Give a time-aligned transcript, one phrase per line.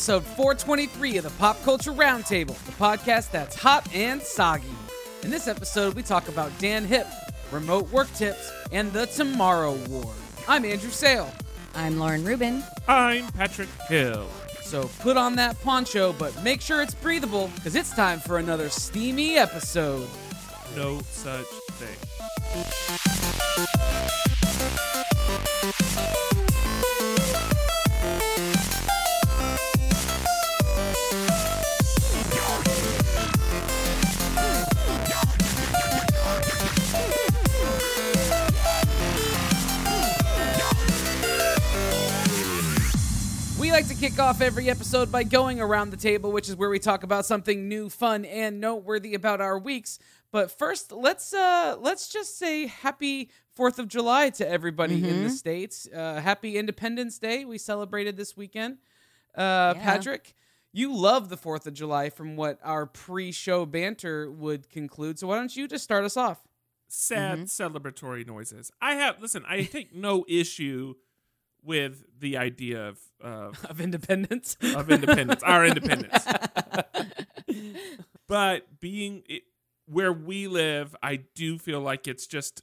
[0.00, 4.64] Welcome to episode 423 of the Pop Culture Roundtable, the podcast that's hot and soggy.
[5.22, 7.06] In this episode, we talk about Dan Hip,
[7.50, 10.10] remote work tips, and the Tomorrow War.
[10.48, 11.30] I'm Andrew Sale.
[11.74, 12.64] I'm Lauren Rubin.
[12.88, 14.26] I'm Patrick Hill.
[14.62, 18.70] So put on that poncho, but make sure it's breathable, because it's time for another
[18.70, 20.08] steamy episode.
[20.76, 21.98] No such thing.
[43.80, 46.78] Like to kick off every episode by going around the table, which is where we
[46.78, 49.98] talk about something new, fun, and noteworthy about our weeks.
[50.30, 55.30] But first, let's uh let's just say happy 4th of July to everybody in the
[55.30, 55.88] states.
[55.94, 57.46] Uh happy Independence Day.
[57.46, 58.76] We celebrated this weekend.
[59.34, 59.82] Uh Yeah.
[59.82, 60.34] Patrick,
[60.74, 65.18] you love the 4th of July from what our pre-show banter would conclude.
[65.18, 66.46] So why don't you just start us off?
[66.88, 68.70] Sad celebratory noises.
[68.82, 69.42] I have listen.
[69.48, 70.96] I take no issue
[71.64, 74.56] with the idea of uh, Of independence.
[74.74, 76.24] of independence, our independence.
[78.28, 79.42] but being it,
[79.86, 82.62] where we live, I do feel like it's just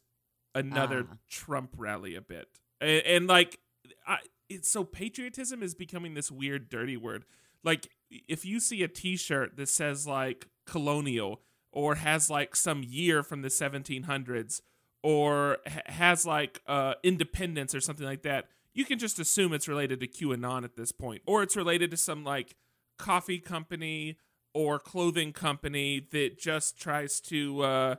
[0.56, 1.16] another Ah.
[1.30, 2.48] Trump rally a bit,
[2.80, 3.60] and, and like,
[4.08, 4.18] I,
[4.50, 7.26] it's so patriotism is becoming this weird, dirty word.
[7.64, 7.90] Like,
[8.30, 11.42] if you see a T-shirt that says like colonial
[11.74, 14.62] or has like some year from the 1700s
[15.04, 18.46] or ha- has like uh, independence or something like that,
[18.78, 21.98] you can just assume it's related to QAnon at this point, or it's related to
[21.98, 22.56] some like
[22.98, 24.18] coffee company
[24.54, 27.62] or clothing company that just tries to.
[27.62, 27.96] Uh,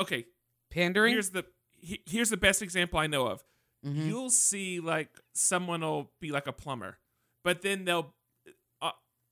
[0.00, 0.24] okay,
[0.70, 1.12] Pandering?
[1.12, 3.44] here's the he- here's the best example I know of.
[3.84, 4.06] Mhm.
[4.08, 6.98] You'll see like someone will be like a plumber,
[7.44, 8.14] but then they'll,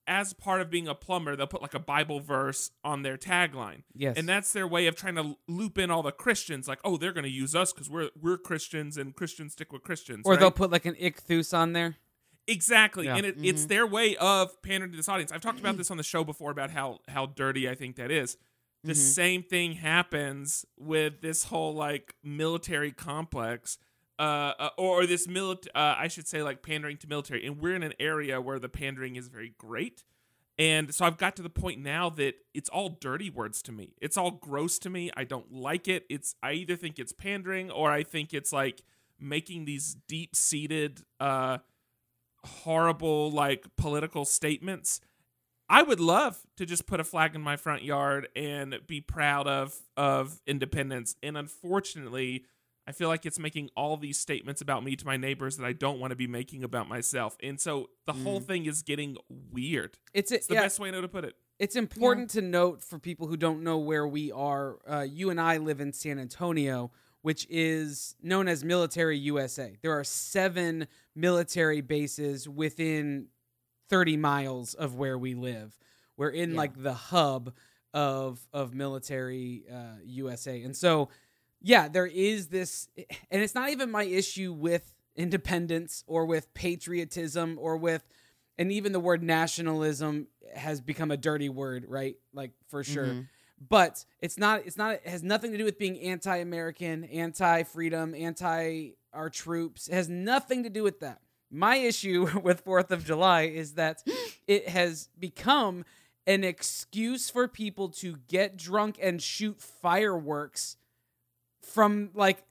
[0.07, 3.83] as part of being a plumber, they'll put like a Bible verse on their tagline.
[3.95, 4.17] yes.
[4.19, 7.13] And that's their way of trying to loop in all the Christians, like, oh, they're
[7.13, 10.23] going to use us because we're we're Christians and Christians stick with Christians.
[10.27, 10.41] or right?
[10.41, 11.97] they'll put like an ichthus on there.
[12.47, 13.17] exactly, Yeah.
[13.17, 15.33] and it, it's their way of pandering to this audience.
[15.33, 18.11] I've talked about this on the show before about how how dirty I think that
[18.11, 18.37] is.
[18.83, 19.01] The Mm-hmm.
[19.01, 23.79] same thing happens with this whole like military complex,
[24.19, 25.67] uh, uh or this milit.
[25.75, 28.69] Uh, I should say like pandering to military, and we're in an area where the
[28.69, 30.05] pandering is very great.
[30.57, 33.95] And so I've got to the point now that it's all dirty words to me.
[34.01, 35.11] It's all gross to me.
[35.17, 36.05] I don't like it.
[36.09, 38.83] It's I either think it's pandering or I think it's like
[39.19, 41.59] making these deep-seated uh
[42.45, 45.01] horrible like political statements.
[45.69, 49.49] I would love to just put a flag in my front yard and be proud
[49.49, 51.17] of of independence.
[51.23, 52.45] And unfortunately,
[52.87, 55.73] I feel like it's making all these statements about me to my neighbors that I
[55.73, 57.37] don't want to be making about myself.
[57.43, 59.17] And so the whole thing is getting
[59.51, 59.97] weird.
[60.13, 61.35] It's, It's the yeah, best way I know to put it.
[61.59, 64.79] It's important to note for people who don't know where we are.
[64.87, 66.91] Uh, you and I live in San Antonio,
[67.23, 69.79] which is known as Military USA.
[69.81, 73.29] There are seven military bases within
[73.89, 75.79] 30 miles of where we live.
[76.19, 76.57] We're in Yeah.
[76.59, 77.55] like the hub
[77.95, 81.09] of of military uh, USA, and so
[81.65, 82.89] yeah, there is this,
[83.31, 88.05] and it's not even my issue with independence or with patriotism or with
[88.59, 92.17] and even the word nationalism has become a dirty word right?
[92.33, 93.07] Like for sure.
[93.07, 93.29] Mhm.
[93.69, 98.91] but it's not it's not it has nothing to do with being anti-american anti-freedom anti
[99.13, 99.87] our troops.
[99.87, 101.21] It has nothing to do with that.
[101.51, 104.03] My issue with fourth of july is that
[104.49, 105.85] it has become
[106.27, 110.77] an excuse for people to get drunk and shoot fireworks
[111.65, 112.43] from like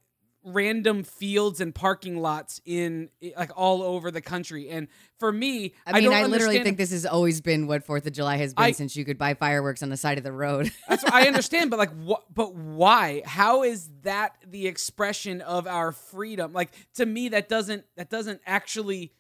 [0.46, 5.94] random fields and parking lots in like all over the country and for me I
[5.94, 8.66] mean, don't I, literally think this has always been what Fourth of July has been
[8.66, 10.72] I- since you could buy fireworks on the side of the road.
[10.90, 12.24] That's what I understand, but like, what?
[12.34, 13.22] But why?
[13.26, 16.52] How is that the expression of our freedom?
[16.52, 19.14] Like to me, that doesn't that doesn't actually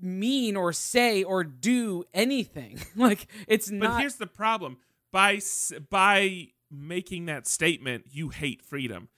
[0.00, 2.78] mean or say or do anything.
[2.96, 3.92] like it's not.
[3.92, 4.76] But here's the problem:
[5.12, 5.40] by
[5.88, 9.08] by making that statement, you hate freedom,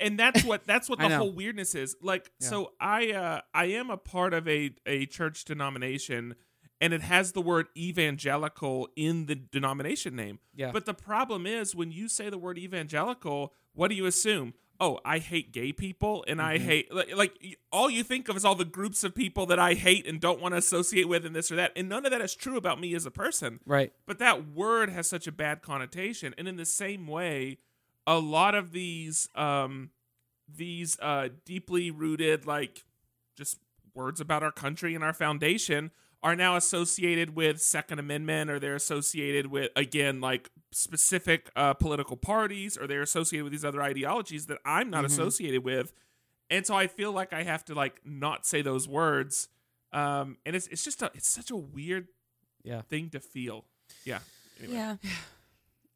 [0.00, 1.96] and, that's what that's what the whole weirdness is.
[2.02, 2.48] Like, Yeah.
[2.48, 6.34] so I uh, I am a part of a a church denomination,
[6.80, 10.38] and it has the word evangelical in the denomination name.
[10.54, 10.70] Yeah.
[10.72, 14.54] But the problem is when you say the word evangelical, what do you assume?
[14.80, 16.62] Oh, I hate gay people, and I Mhm.
[16.62, 19.74] hate like, like all you think of is all the groups of people that I
[19.74, 21.72] hate and don't want to associate with, and this or that.
[21.74, 23.58] And none of that is true about me as a person.
[23.66, 23.92] right.
[24.06, 27.58] But that word has such a bad connotation, and in the same way,
[28.06, 29.90] a lot of these um,
[30.48, 32.84] these uh, deeply rooted like
[33.36, 33.58] just
[33.94, 35.90] words about our country and our foundation
[36.22, 42.16] are now associated with Second Amendment, or they're associated with again like specific uh, political
[42.16, 45.06] parties, or they're associated with these other ideologies that I'm not Mhm.
[45.08, 45.92] associated with,
[46.50, 49.48] and so I feel like I have to like not say those words,
[49.92, 52.08] um, and it's it's just a, it's such a weird
[52.62, 52.82] Yeah.
[52.82, 53.64] thing to feel.
[54.04, 54.20] Yeah.
[54.58, 54.74] Anyway.
[54.74, 54.96] Yeah.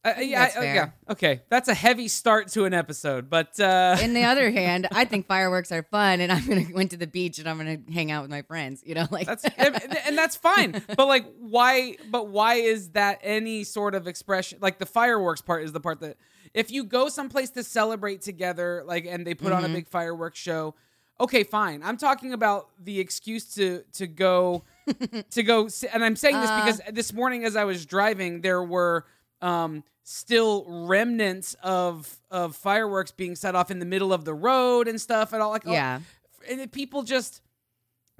[0.04, 0.90] Uh, yeah, that's I- yeah.
[1.10, 5.04] Okay, that's a heavy start to an episode, but uh, In the other hand, I
[5.04, 8.10] think fireworks are fun, and I'm gonna went to the beach and I'm gonna hang
[8.10, 8.82] out with my friends.
[8.84, 10.82] You know, like that's and, that's fine.
[10.96, 11.96] But like, why?
[12.10, 14.58] But why is that any sort of expression?
[14.60, 16.16] Like the fireworks part is the part that
[16.52, 19.75] if you go someplace to celebrate together, like, and they put on a Mhm.
[19.75, 20.75] big fireworks show.
[21.20, 21.81] Okay, fine.
[21.84, 24.64] I'm talking about the excuse to to go
[25.31, 26.64] to go, and I'm saying this Uh.
[26.64, 29.06] because this morning as I was driving, there were
[29.42, 34.88] um, still remnants of of fireworks being set off in the middle of the road
[34.88, 36.00] and stuff, and all like all- yeah,
[36.48, 37.40] and people just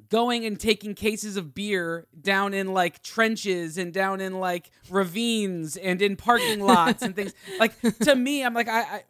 [0.09, 5.77] going and taking cases of beer down in like trenches and down in like ravines
[5.79, 7.33] and in parking lots and things.
[7.59, 9.03] Like to me i'm like i, I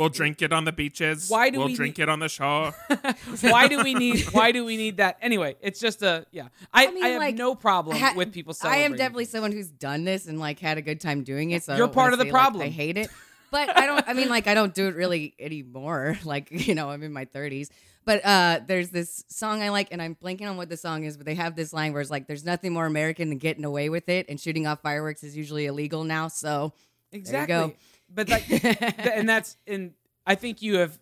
[0.00, 1.28] We'll drink it on the beaches.
[1.28, 2.72] Why do we'll we drink need- it on the shore?
[3.42, 6.86] why do we need why do we need that anyway it's just a yeah i,
[6.86, 8.82] I mean, I have like, no problem ha- with people celebrating.
[8.82, 11.64] I am definitely someone who's done this and like had a good time doing it.
[11.64, 12.62] So You're part of the say, like, problem.
[12.62, 13.10] I hate it,
[13.50, 14.08] but I don't.
[14.08, 16.18] I mean, like I don't do it really anymore.
[16.24, 17.68] Like you know, I'm in my 30s.
[18.06, 21.18] But uh, there's this song I like, and I'm blanking on what the song is.
[21.18, 23.90] But they have this line where it's like, "There's nothing more American than getting away
[23.90, 26.72] with it, and shooting off fireworks is usually illegal now." So
[27.12, 27.74] exactly go.
[28.12, 28.44] But like
[29.06, 29.92] and that's and
[30.26, 30.98] i think you have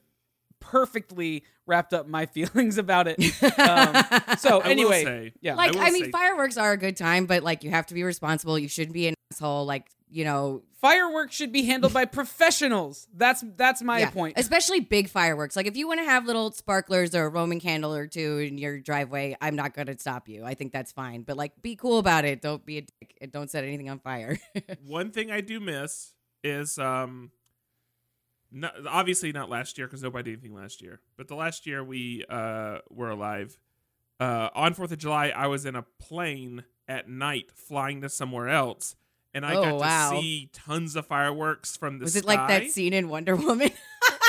[0.60, 3.18] perfectly wrapped up my feelings about it
[3.58, 6.96] um, so I anyway say, yeah like will I, mean, say- fireworks are a good
[6.96, 8.58] time, but like you have to be responsible.
[8.58, 9.64] You shouldn't be an asshole.
[9.66, 13.06] Like you know, fireworks should be handled by professionals.
[13.14, 14.38] That's that's my Yeah, point.
[14.38, 15.54] Especially big fireworks.
[15.54, 18.56] Like if you want to have little sparklers or a Roman candle or two in
[18.56, 20.44] your driveway, I'm not going to stop you.
[20.44, 21.22] I think that's fine.
[21.22, 22.40] But like be cool about it.
[22.40, 24.38] Don't be a dick and don't set anything on fire.
[24.86, 26.14] one thing I do miss
[26.44, 27.30] is um,
[28.50, 31.82] not, obviously not last year because nobody did anything last year, but the last year
[31.84, 33.58] we uh were alive.
[34.20, 38.48] Uh, on Fourth of July, I was in a plane at night flying to somewhere
[38.48, 38.96] else,
[39.32, 40.10] and I Oh, got wow.
[40.10, 42.18] to see tons of fireworks from the Was sky.
[42.20, 43.70] it like that scene in Wonder Woman?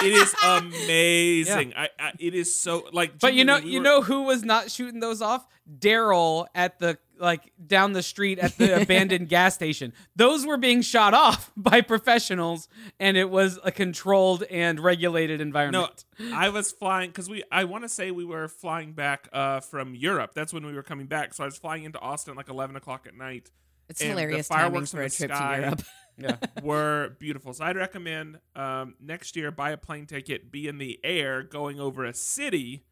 [0.01, 1.73] It is amazing.
[1.75, 3.19] I, I it is so like.
[3.19, 5.45] but you know, genuinely, we you were- know who was not shooting those off?
[5.69, 9.94] Daryl at the like down the street at the abandoned gas station.
[10.16, 12.68] Those were being shot off by professionals,
[13.00, 16.06] and it was a controlled and regulated environment.
[16.18, 16.45] No, environment.
[16.45, 17.44] I was flying because we.
[17.51, 20.31] I want to say we were flying back uh, from Europe.
[20.33, 21.33] That's when we were coming back.
[21.33, 23.51] So I was flying into Austin at like eleven o'clock at night.
[23.89, 25.81] It's And the hilarious timing fireworks for in a the trip sky- to Europe.
[26.18, 26.36] yeah.
[26.62, 27.54] were beautiful.
[27.54, 31.80] So I'd recommend um, next year buy a plane ticket, be in the air going
[31.80, 32.83] over a city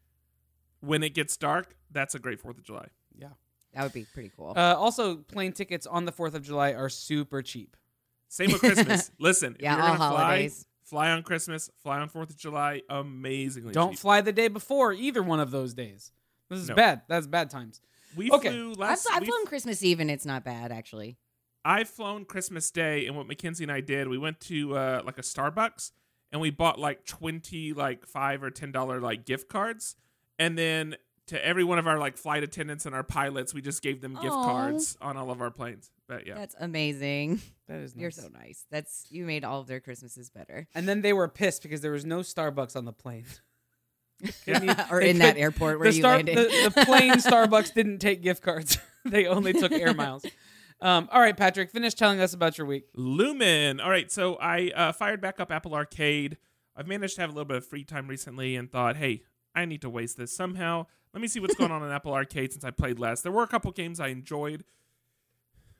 [0.80, 1.76] when it gets dark.
[1.90, 2.88] That's a great Fourth of July.
[3.74, 4.52] That would be pretty cool.
[4.56, 7.76] Uh, also, plane tickets on the Fourth of July are super cheap.
[8.28, 9.10] Same with Christmas.
[9.18, 10.66] Listen, if yeah, you're all gonna holidays.
[10.84, 12.82] fly, fly on Christmas, fly on Fourth of July.
[12.90, 13.98] Amazingly Don't cheap.
[14.00, 16.12] fly the day before either one of those days.
[16.48, 16.74] This is No.
[16.74, 17.02] bad.
[17.08, 17.80] That's bad times.
[18.16, 18.48] we Okay.
[18.50, 19.06] flew I've, last.
[19.12, 21.18] I've we flown Christmas Eve and it's not bad actually.
[21.64, 25.18] I've flown Christmas Day, and what Mackenzie and I did, we went to uh, like
[25.18, 25.92] a Starbucks,
[26.32, 29.96] and we bought like twenty, like five or ten dollar like gift cards,
[30.38, 30.96] and then
[31.28, 34.14] to every one of our like flight attendants and our pilots, we just gave them
[34.14, 34.44] gift Aw.
[34.44, 35.90] cards on all of our planes.
[36.06, 37.40] But yeah, That's amazing.
[37.68, 38.00] That is nice.
[38.00, 38.64] You're so nice.
[38.70, 40.66] That's you made all of their Christmases better.
[40.74, 43.26] And then they were pissed because there was no Starbucks on the plane.
[44.44, 46.36] Couldn't or they in that airport where the, you star- landed.
[46.36, 48.78] the, the plane Starbucks didn't take gift cards.
[49.04, 50.24] they only took air miles.
[50.80, 52.84] Um, all right, Patrick, finish telling us about your week.
[52.94, 53.80] Lumen.
[53.80, 56.36] All right, so I uh, fired back up Apple Arcade.
[56.76, 59.22] I've managed to have a little bit of free time recently, and thought, hey,
[59.54, 60.86] I need to waste this somehow.
[61.12, 63.22] Let me see what's going on in Apple Arcade since I played last.
[63.22, 64.64] There were a couple games I enjoyed.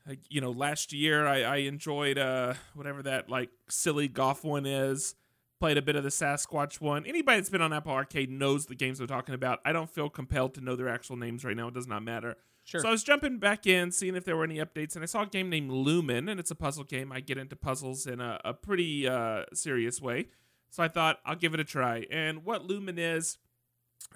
[0.07, 4.65] Like, you know, last year I, I enjoyed uh whatever that like silly golf one
[4.65, 5.15] is.
[5.59, 7.05] Played a bit of the Sasquatch one.
[7.05, 9.59] Anybody that's been on Apple Arcade knows the games I'm talking about.
[9.65, 11.67] I don't feel compelled to know their actual names right now.
[11.67, 12.37] It does not matter.
[12.63, 12.79] Sure.
[12.79, 15.23] So I was jumping back in, seeing if there were any updates, and I saw
[15.23, 17.11] a game named Lumen, and it's a puzzle game.
[17.11, 20.27] I get into puzzles in a, a pretty uh, serious way.
[20.69, 22.05] So I thought I'll give it a try.
[22.09, 23.37] And what Lumen is,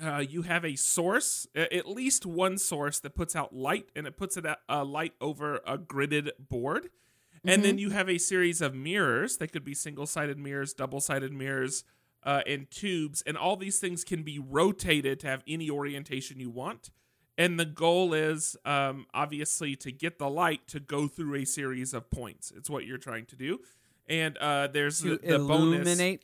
[0.03, 4.17] uh, you have a source, at least one source that puts out light, and it
[4.17, 6.89] puts it at, uh, light over a gridded board.
[7.45, 9.37] And then you have a series of mirrors.
[9.37, 11.83] They could be single sided mirrors, double sided mirrors,
[12.23, 13.21] uh, and tubes.
[13.27, 16.89] And all these things can be rotated to have any orientation you want.
[17.37, 21.93] And the goal is um, obviously to get the light to go through a series
[21.93, 22.53] of points.
[22.55, 23.59] It's what you're trying to do.
[24.07, 26.23] And uh, there's to the, the bonus.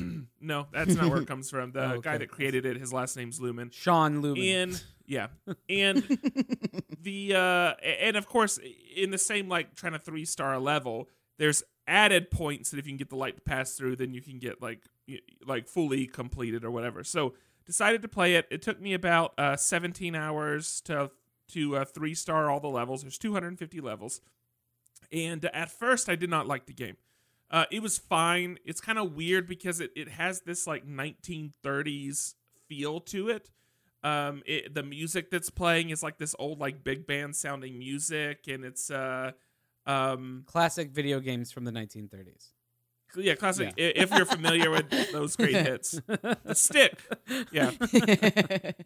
[0.40, 1.72] no, that's not where it comes from.
[1.72, 2.00] The Oh, okay.
[2.02, 3.70] guy that created it, his last name's Lumen.
[3.70, 4.42] Sean Lumen.
[4.42, 5.28] And yeah,
[5.68, 6.02] and
[7.00, 8.58] the uh, and of course,
[8.94, 12.92] in the same like trying to three star level, there's added points that if you
[12.92, 14.84] can get the light to pass through, then you can get like
[15.46, 17.02] like fully completed or whatever.
[17.02, 17.34] So
[17.66, 18.46] decided to play it.
[18.50, 21.10] It took me about uh, 17 hours to
[21.48, 23.02] to uh, three star all the levels.
[23.02, 24.20] There's 250 levels,
[25.10, 26.96] and at first I did not like the game.
[27.50, 28.58] Uh, it was fine.
[28.64, 32.34] It's kind of weird because it, it has this like 1930s
[32.68, 33.50] feel to it.
[34.02, 38.46] Um, it, the music that's playing is like this old like big band sounding music,
[38.48, 39.32] and it's uh,
[39.84, 42.50] um, Classic video games from the 1930s.
[43.16, 43.68] yeah, classic.
[43.68, 47.02] i If you're familiar with those great hits, the stick,
[47.52, 48.76] yeah, it,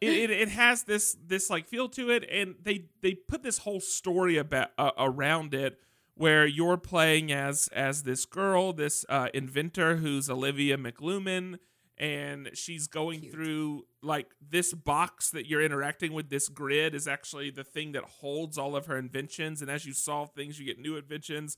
[0.00, 3.80] it, it has this this like feel to it, and they they put this whole
[3.80, 5.80] story about uh, around it
[6.16, 11.58] where you're playing as as this girl, this uh, inventor who's Olivia McLuman,
[11.98, 16.30] and she's going through like this box that you're interacting with.
[16.30, 19.92] This grid is actually the thing that holds all of her inventions, and as you
[19.92, 21.56] solve things, you get new inventions.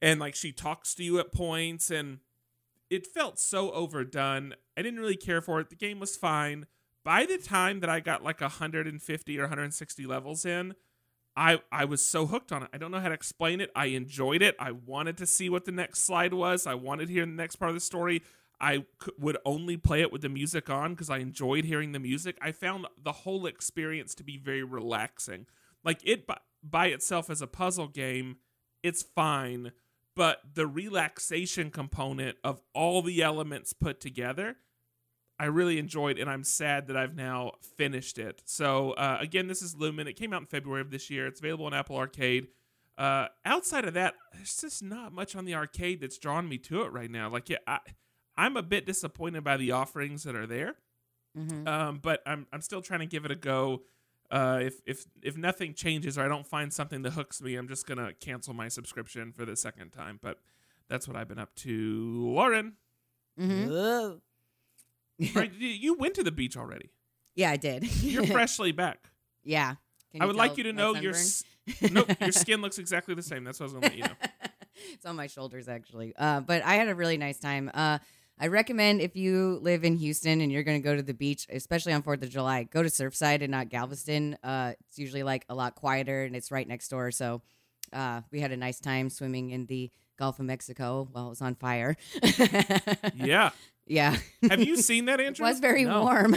[0.00, 2.18] And like she talks to you at points, and
[2.90, 4.54] it felt so overdone.
[4.76, 5.70] I didn't really care for it.
[5.70, 6.66] The game was fine.
[7.04, 10.74] By the time that I got like 150 or 160 levels in,
[11.38, 12.68] I I was so hooked on it.
[12.72, 13.70] I don't know how to explain it.
[13.76, 14.56] I enjoyed it.
[14.58, 16.66] I wanted to see what the next slide was.
[16.66, 18.22] I wanted to hear the next part of the story.
[18.60, 22.00] I c- would only play it with the music on because I enjoyed hearing the
[22.00, 22.36] music.
[22.42, 25.46] I found the whole experience to be very relaxing.
[25.84, 28.38] Like it by, by itself as a puzzle game,
[28.82, 29.70] it's fine,
[30.16, 34.56] but the relaxation component of all the elements put together,
[35.40, 38.42] I really enjoyed, and I'm sad that I've now finished it.
[38.44, 40.08] So uh, again, this is Lumen.
[40.08, 41.26] It came out in February of this year.
[41.26, 42.48] It's available on Apple Arcade.
[42.96, 46.82] Uh, outside of that, there's just not much on the arcade that's drawn me to
[46.82, 47.30] it right now.
[47.30, 47.78] Like, yeah, I,
[48.36, 50.74] I'm a bit disappointed by the offerings that are there,
[51.36, 51.68] Mhm.
[51.68, 53.84] um, but I'm I'm still trying to give it a go.
[54.30, 57.68] Uh, if if if nothing changes or I don't find something that hooks me, I'm
[57.68, 60.18] just gonna cancel my subscription for the second time.
[60.20, 60.40] But
[60.88, 62.76] that's what I've been up to, Lauren.
[63.38, 64.20] Mhm.
[65.34, 66.90] Right, you- went to the beach already.
[67.34, 67.84] Yeah, I did.
[68.02, 69.10] You're freshly back.
[69.44, 69.74] yeah.
[70.20, 71.44] I would like you to know your s-
[71.90, 73.44] nope, your skin looks exactly the same.
[73.44, 74.14] That's what I was gonna let you know.
[74.94, 76.14] it's on my shoulders actually.
[76.16, 77.70] Uh, but I had a really nice time.
[77.74, 77.98] Uh,
[78.40, 81.46] I recommend if you live in Houston and you're going to go to the beach,
[81.50, 84.38] especially on Fourth of July, go to Surfside and not Galveston.
[84.44, 87.10] Uh, it's usually like a lot quieter and it's right next door.
[87.10, 87.42] So
[87.92, 91.40] uh, we had a nice time swimming in the Gulf of Mexico while it was
[91.40, 91.96] on fire.
[93.14, 93.50] Yeah.
[93.86, 94.16] yeah,
[94.50, 95.46] Have you seen that, Andrew?
[95.46, 96.02] it was very No.
[96.02, 96.36] warm.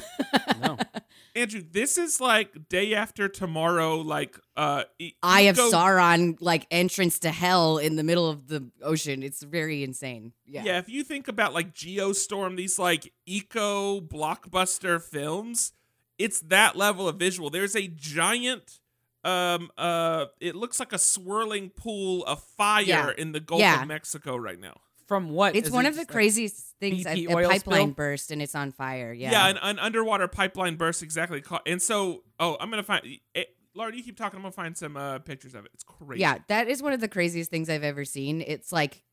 [0.61, 0.77] No.
[1.35, 3.95] Andrew, this is like day after tomorrow.
[3.97, 8.47] Like, uh, e- Eye of eco- Sauron, like entrance to hell in the middle of
[8.47, 9.23] the ocean.
[9.23, 10.33] It's very insane.
[10.45, 10.63] Yeah.
[10.65, 15.71] Yeah, if you think about like Geostorm, these like eco blockbuster films,
[16.19, 17.49] it's that level of visual.
[17.49, 18.80] There's a giant
[19.23, 23.11] um uh it looks like a swirling pool of fire Yeah.
[23.17, 23.81] in the Gulf Yeah.
[23.81, 24.75] of Mexico right now.
[25.07, 25.55] From what?
[25.55, 27.05] It's Is one it of the craziest things.
[27.05, 27.93] A, BP a oil pipeline spill?
[27.95, 29.11] burst and it's on fire.
[29.11, 29.31] Yeah.
[29.31, 31.63] Yeah, an, an underwater pipeline burst exactly caught.
[31.67, 33.43] And so, oh, I'm going to find eh,
[33.75, 35.71] Lauren, you keep talking, I'm going to find some uh pictures of it.
[35.73, 36.21] It's crazy.
[36.21, 38.41] Yeah, that is one of the craziest things I've ever seen.
[38.41, 39.03] It's like,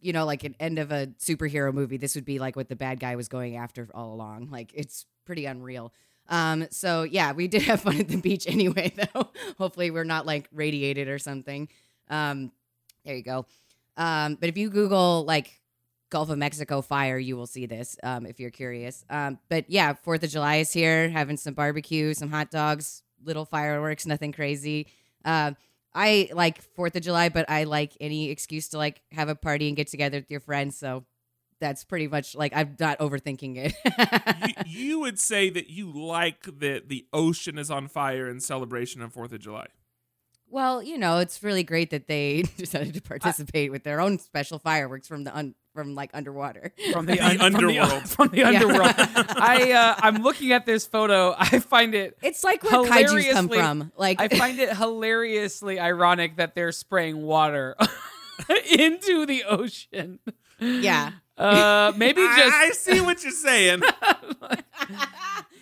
[0.00, 1.98] you know, like an end of a superhero movie.
[1.98, 4.48] This would be like what the bad guy was going after all along.
[4.50, 5.92] Like it's pretty unreal.
[6.32, 9.30] Um, so yeah, we did have fun at the beach anyway, though.
[9.58, 11.68] Hopefully we're not like radiated or something.
[12.08, 12.50] Um,
[13.04, 13.46] there you go.
[13.96, 15.60] Um, but if you Google like
[16.10, 19.04] Gulf of Mexico fire, you will see this um, if you're curious.
[19.10, 23.44] Um, but yeah, Fourth of July is here, having some barbecue, some hot dogs, little
[23.44, 24.88] fireworks, nothing crazy.
[25.24, 25.52] Uh,
[25.94, 29.68] I like Fourth of July, but I like any excuse to like have a party
[29.68, 30.76] and get together with your friends.
[30.78, 31.04] So
[31.62, 34.66] that's pretty much like I'm not overthinking it.
[34.66, 39.00] you, you would say that you like that the ocean is on fire in celebration
[39.00, 39.66] of 4th of July.
[40.50, 44.58] well, you know, it's really great that they decided to participate with their own special
[44.58, 46.74] fireworks from the un- from like underwater.
[46.92, 48.08] from the, The un- from the- underworld.
[48.10, 48.48] From the, Yeah.
[48.48, 48.94] underworld.
[48.98, 51.34] I uh, I'm looking at this photo.
[51.38, 53.92] I find it It's like where kaiju's come Hilariously- from.
[53.96, 57.74] Like I find it hilariously ironic that they're spraying water
[58.70, 60.18] into the ocean.
[60.60, 61.12] Yeah.
[61.38, 63.82] Uh, maybe just I see what you're saying.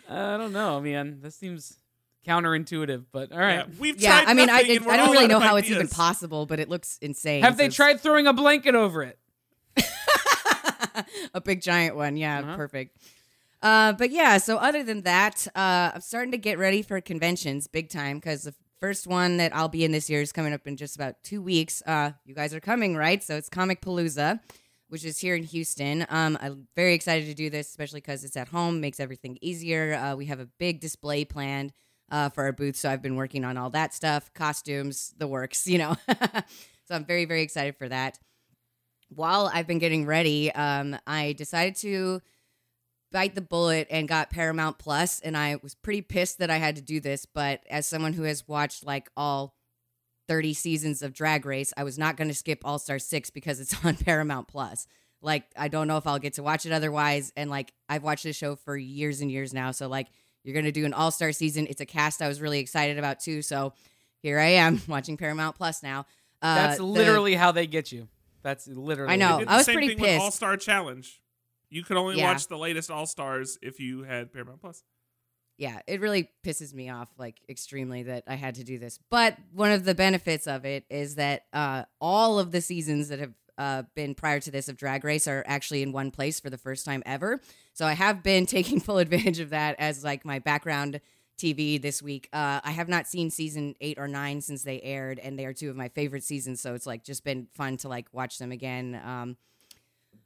[0.09, 1.21] I don't know, man.
[1.23, 1.79] This seems
[2.27, 3.67] counterintuitive, but all right.
[3.69, 5.57] Yeah, we've yeah, tried I mean, I, nothing it, I don't really know of how
[5.57, 7.43] it's even possible, but it looks insane.
[7.43, 9.19] Have they So tried throwing a blanket over it?
[11.35, 12.17] a big giant one.
[12.17, 12.57] Yeah, Uh-huh.
[12.57, 12.97] perfect.
[13.63, 17.67] Uh, but yeah, so other than that, uh, I'm starting to get ready for conventions
[17.67, 20.67] big time because the first one that I'll be in this year is coming up
[20.67, 21.83] in just about two weeks.
[21.87, 23.23] Uh, you guys are coming, right?
[23.23, 24.41] So it's Comicpalooza,
[24.91, 26.05] which is here in Houston.
[26.09, 29.95] Um, I'm very excited to do this, especially because it's at home, makes everything easier.
[29.95, 31.73] Uh, we have a big display planned
[32.11, 35.67] uh, for our booth, so I've been working on all that stuff, costumes, the works,
[35.69, 35.97] you know.
[36.09, 38.19] so I'm very, very excited for that.
[39.09, 42.21] While I've been getting ready, um, I decided to
[43.13, 46.77] bite the bullet and got Paramount Plus, and I was pretty pissed that I had
[46.77, 47.27] to do this.
[47.27, 49.55] But as someone who has watched like all
[50.31, 53.59] 30 seasons of Drag Race, I was not going to skip All Star 6 because
[53.59, 54.87] it's on Paramount Plus.
[55.21, 57.33] Like, I don't know if I'll get to watch it otherwise.
[57.37, 59.73] And like, I've watched this show for years and years now.
[59.73, 60.07] So, like,
[60.45, 61.67] you're going to do an All Star season.
[61.69, 63.43] It's a cast I was really excited about too.
[63.43, 63.73] So,
[64.23, 66.07] here I am watching Paramount Plus now.
[66.41, 68.07] Uh, That's the- literally how they get you.
[68.43, 69.13] That's literally.
[69.13, 69.43] I know.
[69.47, 70.23] I was same pretty thing pissed.
[70.23, 71.21] All Star Challenge.
[71.71, 72.31] You could only Yeah.
[72.33, 74.83] watch the latest All Stars if you had Paramount Plus.
[75.61, 78.99] Yeah, it really pisses me off like extremely that I had to do this.
[79.11, 83.19] But one of the benefits of it is that uh, all of the seasons that
[83.19, 86.49] have uh, been prior to this of Drag Race are actually in one place for
[86.49, 87.43] the first time ever.
[87.75, 90.99] So I have been taking full advantage of that as like my background
[91.37, 92.31] TV this week.
[92.33, 95.53] Uh, I have not seen season eight or nine since they aired, and they are
[95.53, 96.63] two of my favorite seasons.
[96.63, 98.99] So it's like just been fun to like watch them again.
[99.05, 99.37] Um,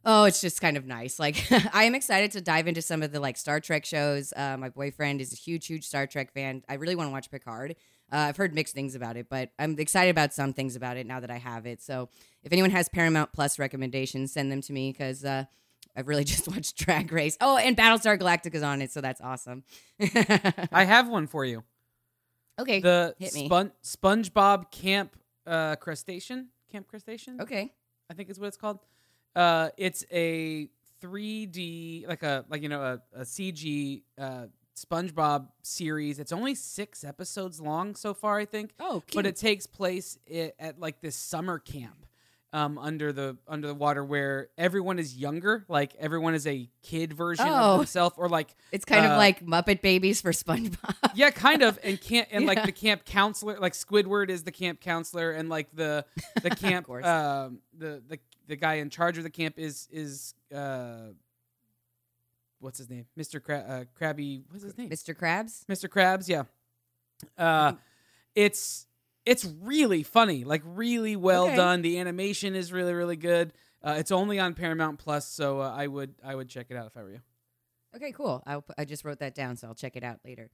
[0.07, 1.19] Oh, it's just kind of nice.
[1.19, 4.33] Like I am excited to dive into some of the like Star Trek shows.
[4.37, 6.63] Uh, my boyfriend is a huge, huge Star Trek fan.
[6.69, 7.77] I really want to watch Picard.
[8.13, 11.07] Uh, I've heard mixed things about it, but I'm excited about some things about it
[11.07, 11.83] now that I have it.
[11.83, 12.11] So
[12.43, 15.45] if anyone has Paramount Plus recommendations, send them to me because uh,
[15.97, 17.37] I've really just watched Drag Race.
[17.41, 19.65] Oh, and Battlestar Galactica is on it, so that's awesome.
[20.01, 21.65] I have one for you.
[22.61, 22.81] okay.
[22.81, 23.47] The hit me.
[23.47, 26.49] Spon- SpongeBob Camp uh, Crustacean.
[26.71, 27.41] Camp Crustacean.
[27.41, 27.73] okay.
[28.11, 28.81] I think is what it's called.
[29.37, 30.69] Uh, it's a
[31.03, 36.19] 3D, like a like you know a, a CG uh, SpongeBob series.
[36.19, 38.73] It's only six episodes long so far, I think.
[38.81, 42.07] Oh, but it takes place i at like this summer camp
[42.53, 47.13] um, under the under the water where everyone is younger, like everyone is a kid
[47.13, 47.73] version Oh.
[47.73, 50.95] of themselves, or like it's kind uh, of like Muppet Babies for SpongeBob.
[51.15, 52.49] yeah, kind of, and can't and Yeah.
[52.49, 56.05] like the camp counselor, like Squidward is the camp counselor, and like the
[56.43, 61.09] the camp, um, the the the guy in charge of the camp is is uh,
[62.61, 65.15] what's his name, Mister Cra- uh, Krabby, what's his name, Mr.
[65.17, 65.65] Krabs.
[65.67, 65.89] Mr.
[65.89, 66.45] Krabs, yeah.
[67.39, 67.75] Uh,
[68.35, 68.87] it's
[69.25, 71.57] it's really funny, like really well Okay.
[71.57, 71.83] done.
[71.83, 73.53] The animation is really really good.
[73.83, 76.87] Uh, it's only on Paramount Plus, so uh, I would I would check it out
[76.87, 77.21] if I were you.
[77.97, 78.43] Okay, cool.
[78.47, 80.51] I'll, I just wrote that down, so I'll check it out later.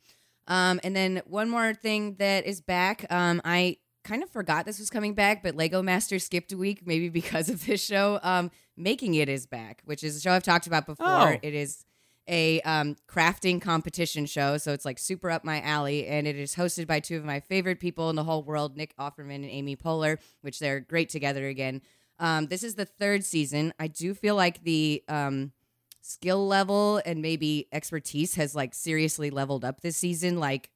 [0.46, 3.07] Um, and then one more thing that is back.
[3.11, 6.87] Um, I kind of forgot this was coming back, but Lego Master skipped a week,
[6.87, 8.19] maybe because of this show.
[8.23, 11.07] Um, Making It is back, which is a show I've talked about before.
[11.07, 11.39] Oh.
[11.43, 11.85] It is
[12.29, 16.55] a um, crafting competition show, so it's like super up my alley, and it is
[16.55, 19.77] hosted by two of my favorite people in the whole world, Nick Offerman and Amy
[19.77, 21.83] Poehler, which they're great together again.
[22.19, 23.73] Um, this is the third season.
[23.79, 25.53] I do feel like the um,
[26.03, 30.39] skill level and maybe expertise has like seriously leveled up this season.
[30.39, 30.71] Like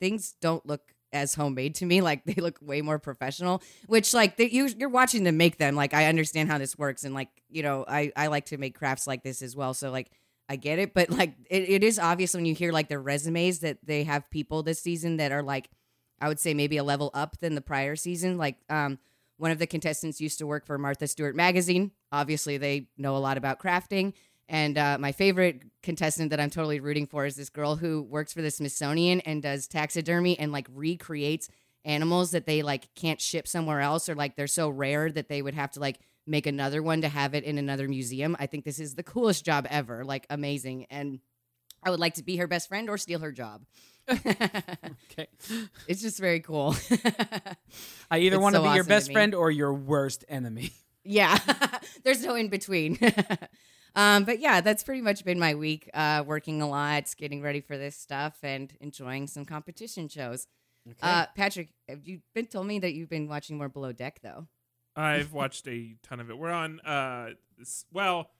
[0.00, 2.00] things don't look as homemade to me.
[2.02, 3.62] Like they look way more professional.
[3.86, 5.74] Which like they, you you're watching them make them.
[5.74, 8.76] Like I understand how this works, and like you know I I like to make
[8.76, 9.72] crafts like this as well.
[9.72, 10.10] So like
[10.48, 13.60] I get it, but like it, it is obvious when you hear like their resumes
[13.60, 15.70] that they have people this season that are like
[16.20, 18.36] I would say maybe a level up than the prior season.
[18.36, 18.98] Like um
[19.36, 21.90] one of the contestants used to work for Martha Stewart magazine.
[22.12, 24.12] Obviously, they know a lot about crafting.
[24.48, 28.32] And uh, my favorite contestant that I'm totally rooting for is this girl who works
[28.32, 31.48] for the Smithsonian and does taxidermy and like recreates
[31.84, 35.42] animals that they like can't ship somewhere else or like they're so rare that they
[35.42, 38.36] would have to like make another one to have it in another museum.
[38.38, 40.86] I think this is the coolest job ever, like amazing.
[40.90, 41.20] And
[41.82, 43.64] I would like to be her best friend or steal her job.
[45.12, 45.28] Okay.
[45.86, 46.74] it's just very cool.
[48.10, 50.72] I either It's want to be your awesome to best friend or your worst enemy.
[51.04, 51.38] Yeah,
[52.02, 52.98] there's no in between.
[53.94, 55.88] Um, but yeah, that's pretty much been my week.
[55.94, 60.46] Uh, working a lot, getting ready for this stuff, and enjoying some competition shows.
[61.00, 64.46] Uh, Patrick, have you been told me that you've been watching more Below Deck though?
[64.96, 66.38] I've watched a ton of it.
[66.38, 68.30] We're on uh this, well,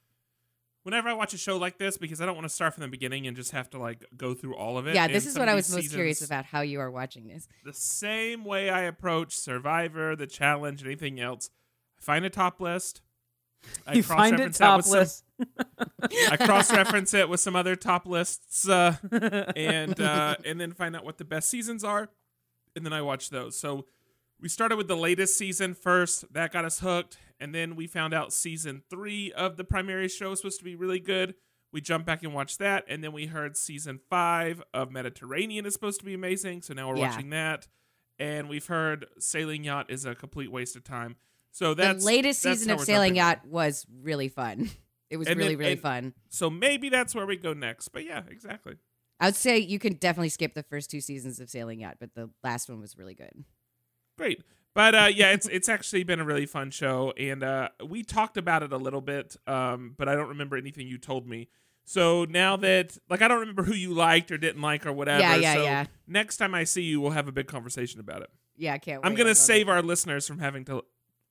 [0.83, 2.89] whenever I watch a show like this because I don't want to start from the
[2.89, 4.95] beginning and just have to like go through all of it.
[4.95, 7.49] yeah, and this is what I was most curious about how you are watching this.
[7.65, 11.51] The same way I approach Survivor, the challenge, anything else.
[11.99, 13.01] I find a top list.
[13.87, 18.07] I you find it cross-reference with some- I cross reference it with some other top
[18.07, 18.97] lists uh,
[19.57, 22.09] and uh, and then find out what the best seasons are,
[22.77, 23.59] and then I watch those.
[23.59, 23.87] So
[24.41, 26.33] we started with the latest season first.
[26.33, 30.31] That got us hooked, and then we found out season three of the primary show
[30.31, 31.35] was supposed to be really good.
[31.73, 35.73] We jumped back and watched that, and then we heard season five of Mediterranean is
[35.73, 36.63] supposed to be amazing.
[36.63, 37.11] So now we're Yeah.
[37.11, 37.67] watching that,
[38.21, 41.17] and we've heard Sailing Yacht is a complete waste of time.
[41.55, 43.15] So that's the latest that's season of Sailing.
[43.15, 44.71] Yacht was really fun.
[45.11, 46.15] It was And really then- really fun.
[46.31, 47.89] So maybe that's where we go next.
[47.89, 48.77] But yeah, exactly.
[49.21, 52.15] I would say you can definitely skip the first two seasons of Sailing Yacht, but
[52.15, 53.45] the last one was really good.
[54.19, 54.43] Great.
[54.75, 58.37] But uh, yeah, it's it's actually been a really fun show, and uh, we talked
[58.37, 61.49] about it a little bit, um, but I don't remember anything you told me.
[61.85, 65.21] So now that like I don't remember who you liked or didn't like or whatever.
[65.21, 65.85] Yeah, yeah, so yeah.
[66.09, 68.31] Next time I see you, we'll have a big conversation about it.
[68.57, 69.01] Yeah, I can't.
[69.03, 69.09] Wait.
[69.09, 69.71] I'm gonna save it.
[69.71, 70.83] our listeners from having to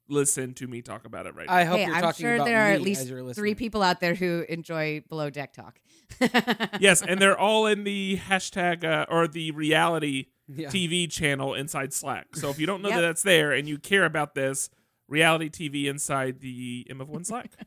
[0.09, 1.53] listen to me talk about it right now.
[1.53, 3.33] I hope Hey, you're I'm talking sure about there are me at least as you're
[3.33, 5.79] three people out there who enjoy below deck talk.
[6.79, 10.69] yes, and they're all in the hashtag uh, or the reality Yeah.
[10.69, 12.35] TV channel inside Slack.
[12.35, 12.97] So if you don't know Yep.
[12.97, 14.69] that that's there and you care about this,
[15.07, 17.51] reality TV inside the M of One Slack.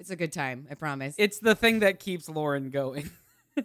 [0.00, 1.16] It's a good time, I promise.
[1.18, 3.10] It's the thing that keeps Lauren going.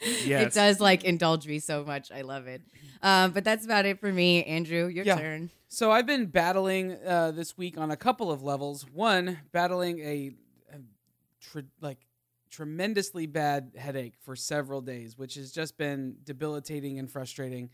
[0.00, 0.46] Yes.
[0.46, 2.12] It does like indulge me so much.
[2.12, 2.62] I love it.
[3.02, 4.44] Um, but that's about it for me.
[4.44, 5.16] Andrew, your Yeah.
[5.16, 5.50] turn.
[5.68, 8.86] So I've been battling uh, this week on a couple of levels.
[8.92, 10.30] One, battling a,
[10.72, 10.78] a
[11.40, 11.98] tre- like
[12.50, 17.68] tremendously bad headache for several days, which has just been debilitating and frustrating.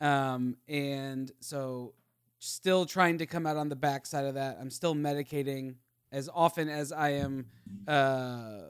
[0.00, 1.94] Um, and so,
[2.38, 4.58] still trying to come out on the backside of that.
[4.60, 5.76] I'm still medicating
[6.12, 7.46] as often as I am,
[7.88, 8.60] uh,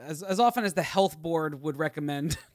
[0.00, 2.38] as as often as the health board would recommend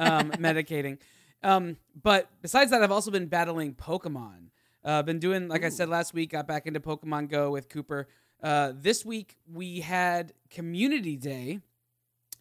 [0.00, 0.98] um, medicating.
[1.42, 4.48] Um, but besides that, I've also been battling Pokemon.
[4.84, 8.08] Uh, been doing, like I said last week, got back into Pokemon Go with Cooper.
[8.42, 11.60] Uh, this week we had Community Day,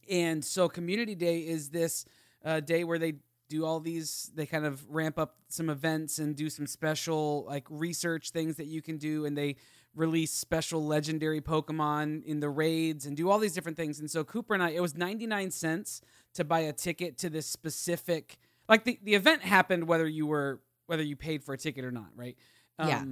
[0.10, 2.06] and so Community Day is this
[2.44, 3.16] uh, day where they
[3.50, 4.32] do all these.
[4.36, 8.68] They kind of ramp up some events and do some special like research things that
[8.68, 9.56] you can do, and they
[9.96, 14.00] release special legendary Pokemon in the raids and do all these different things.
[14.00, 16.02] And so Cooper and I, it was ninety nine cents
[16.36, 18.38] to buy a ticket to this specific.
[18.70, 21.92] Like the, the event happened whether you were whether you paid for a ticket or
[21.92, 22.38] not, right?
[22.80, 23.04] Yeah.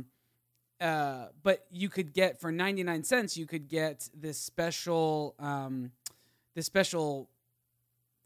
[0.81, 5.91] Uh, but you could get for 99 cents you could get this special um
[6.55, 7.29] this special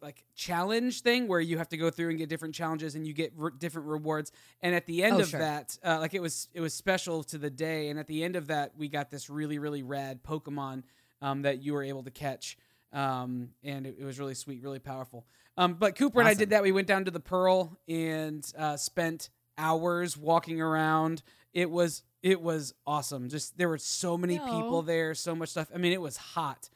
[0.01, 3.13] like challenge thing where you have to go through and get different challenges and you
[3.13, 4.31] get re- different rewards
[4.61, 5.39] and at the end Oh, of sure.
[5.39, 8.35] that uh, like it was it was special to the day and at the end
[8.35, 10.83] of that we got this really really rad pokemon
[11.21, 12.57] um, that you were able to catch
[12.97, 15.25] um, and it, it was really sweet really powerful
[15.57, 18.75] um, but cooper and i did that we went down to the pearl and uh,
[18.77, 21.21] spent hours walking around
[21.53, 24.43] it was it was awesome just there were so many No.
[24.45, 26.69] people there so much stuff i mean it was hot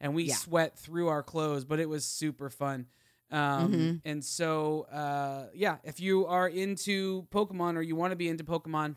[0.00, 0.34] and we Yeah.
[0.34, 2.86] sweat through our clothes, but it was super fun.
[3.30, 4.00] Um, Mhm.
[4.04, 8.44] And so, uh, yeah, if you are into Pokemon or you want to be into
[8.44, 8.96] Pokemon,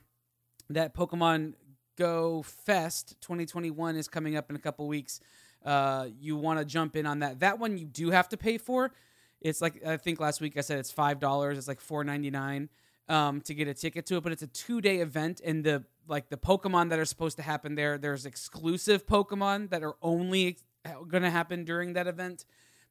[0.70, 1.54] that Pokemon
[1.98, 5.20] Go Fest 2021 is coming up in a couple weeks.
[5.66, 7.40] Uh, you want to jump in on that.
[7.40, 8.92] That one you do have to pay for.
[9.42, 11.58] It's like I think last week I said it's five dollars.
[11.58, 12.70] It's like four ninety nine
[13.10, 15.84] um, to get a ticket to it, but it's a two day event, and the
[16.08, 17.98] like the Pokemon that are supposed to happen there.
[17.98, 20.58] There's exclusive Pokemon that are only
[21.10, 22.46] going to happen during that event.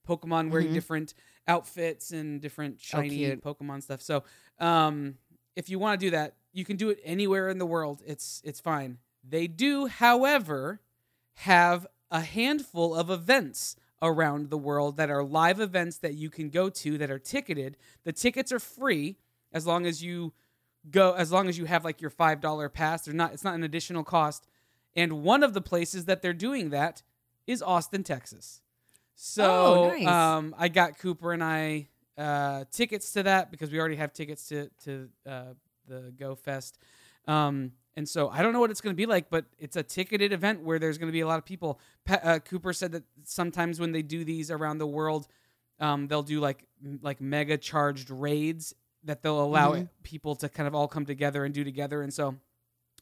[0.07, 0.75] Pokemon wearing Mhm.
[0.75, 1.15] different
[1.49, 3.43] outfits and different shiny cute.
[3.43, 4.01] Pokemon stuff.
[4.03, 4.23] So,
[4.61, 5.17] um,
[5.57, 8.03] if you want to do that, you can do it anywhere in the world.
[8.07, 8.99] It's it's fine.
[9.25, 10.81] They do, however,
[11.35, 16.51] have a handful of events around the world that are live events that you can
[16.51, 17.77] go to that are ticketed.
[18.05, 19.17] The tickets are free
[19.53, 20.33] as long as you
[20.91, 23.05] go as long as you have like your five dollar pass.
[23.05, 24.47] They're not it's not an additional cost.
[24.95, 27.03] And one of the places that they're doing that
[27.47, 28.61] is Austin, Texas.
[29.15, 30.07] So Oh, nice.
[30.07, 31.89] um, I got Cooper and I
[32.19, 35.45] uh, tickets to that because we already have tickets to to uh,
[35.89, 36.79] the Go Fest.
[37.27, 39.83] Um, and so I don't know what it's going to be like, but it's a
[39.83, 41.81] ticketed event where there's going to be a lot of people.
[42.05, 45.27] Pa- uh, Cooper said that sometimes when they do these around the world,
[45.81, 46.67] um, they'll do like
[47.03, 49.89] like mega charged raids that they'll allow Mhm.
[50.03, 52.03] people to kind of all come together and do together.
[52.03, 52.37] And so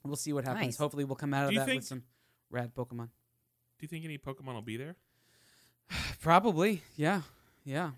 [0.04, 0.64] we'll see what happens.
[0.66, 0.76] Nice.
[0.76, 2.04] Hopefully, we'll come out Do of that think- with some
[2.50, 3.06] rad Pokemon.
[3.78, 4.96] Do you think any Pokemon will be there?
[6.20, 7.22] Probably, yeah,
[7.64, 7.92] yeah.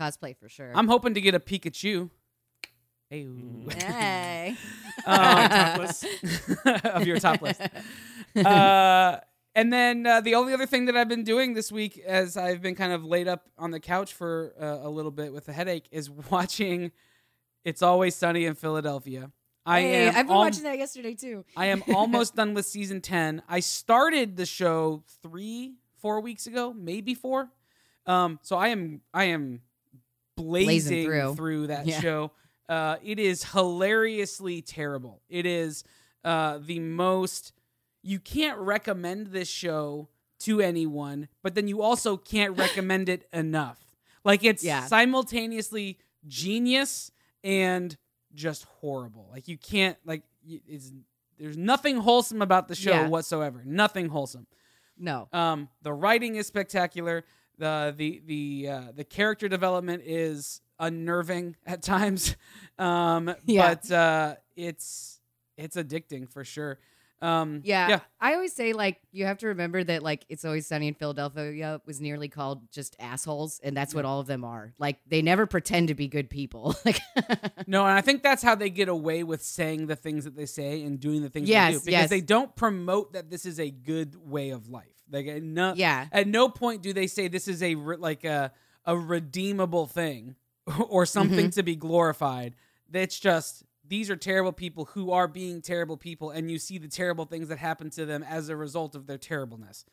[0.00, 0.72] Cosplay for sure.
[0.74, 2.10] I'm hoping to get a Pikachu.
[3.10, 3.24] Hey.
[3.24, 3.72] Mm.
[3.82, 4.56] hey.
[5.06, 5.16] Um,
[5.48, 6.04] Topless?
[6.84, 7.60] of your top list.
[8.36, 9.18] Uh,
[9.54, 12.60] and then uh, the only other thing that I've been doing this week, as I've
[12.60, 15.52] been kind of laid up on the couch for uh, a little bit with a
[15.52, 16.92] headache, is watching
[17.64, 19.32] "It's Always Sunny in Philadelphia."
[19.66, 20.14] I Hey, am.
[20.14, 21.44] I've been al- watching that yesterday too.
[21.56, 23.42] I am almost done with season ten.
[23.48, 27.50] I started the show three, four weeks ago, maybe four.
[28.06, 29.62] Um, so I am, I am
[30.36, 31.34] blazing, through.
[31.34, 31.66] through.
[31.68, 32.00] that Yeah.
[32.00, 32.30] show.
[32.68, 35.22] Uh, it is hilariously terrible.
[35.28, 35.84] It is
[36.24, 37.52] uh, the most.
[38.02, 40.08] You can't recommend this show
[40.40, 43.78] to anyone, but then you also can't recommend it enough.
[44.24, 44.84] Like it's Yeah.
[44.86, 47.10] simultaneously genius
[47.42, 47.96] and
[48.34, 49.28] just horrible.
[49.32, 50.22] Like you can't like
[50.66, 50.92] is
[51.38, 53.08] there's nothing wholesome about the show Yeah.
[53.08, 53.62] whatsoever.
[53.64, 54.46] Nothing wholesome.
[54.98, 55.28] No.
[55.32, 57.24] Um, the writing is spectacular.
[57.58, 62.36] The the the uh, the character development is unnerving at times.
[62.78, 63.74] Um, Yeah.
[63.74, 65.18] but uh, it's
[65.56, 66.78] it's addicting for sure.
[67.20, 68.00] Um, Yeah, yeah.
[68.20, 71.80] I always say like you have to remember that like it's always sunny in Philadelphia
[71.84, 74.72] was nearly called just assholes, and that's what all of them are.
[74.78, 76.76] Like they never pretend to be good people.
[76.84, 77.00] Like
[77.66, 80.46] No, and I think that's how they get away with saying the things that they
[80.46, 82.10] say and doing the things they do because yes.
[82.10, 84.86] they don't promote that this is a good way of life.
[85.10, 88.24] Like at no, yeah, at no point do they say this is a re- like
[88.24, 88.52] a
[88.84, 90.36] a redeemable thing
[90.88, 91.48] or something Mm-hmm.
[91.50, 92.54] to be glorified.
[92.92, 96.88] It's just these are terrible people who are being terrible people, and you see the
[96.88, 99.84] terrible things that happen to them as a result of their terribleness.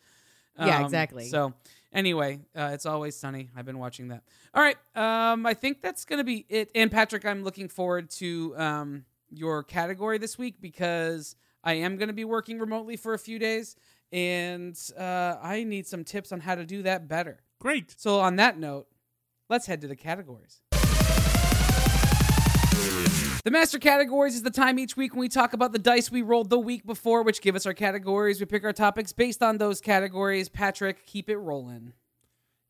[0.59, 1.27] Yeah, Um, exactly.
[1.27, 1.53] So
[1.93, 3.49] anyway, uh, it's always sunny.
[3.55, 4.23] I've been watching that.
[4.53, 6.71] All right, um, I think that's gonna be it.
[6.75, 12.13] And Patrick, I'm looking forward to um, your category this week because I am gonna
[12.13, 13.75] be working remotely for a few days,
[14.13, 17.41] and uh, I need some tips on how to do that better.
[17.59, 17.93] Great.
[17.99, 18.87] So on that note,
[19.49, 20.61] let's head to the categories.
[23.45, 26.23] The master categories is the time each week when we talk about the dice we
[26.23, 28.39] rolled the week before, which give us our categories.
[28.39, 30.49] We pick our topics based on those categories.
[30.49, 31.93] Patrick, keep it rolling.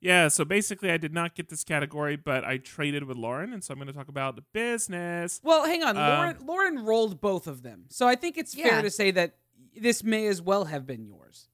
[0.01, 3.63] Yeah, so basically, I did not get this category, but I traded with Lauren, and
[3.63, 5.39] so I'm going to talk about the business.
[5.45, 5.95] Well, hang on.
[5.95, 7.85] Um, Lauren, Lauren rolled both of them.
[7.89, 9.38] So I think it's fair to say that
[9.73, 11.47] this may as well have been yours.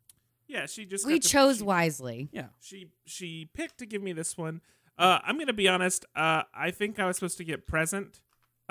[0.47, 2.29] Yeah, she just we got to- chose she- wisely.
[2.31, 2.47] Yeah.
[2.59, 4.61] She she picked to give me this one.
[4.97, 6.05] Uh, I'm gonna be honest.
[6.15, 8.19] Uh, I think I was supposed to get present.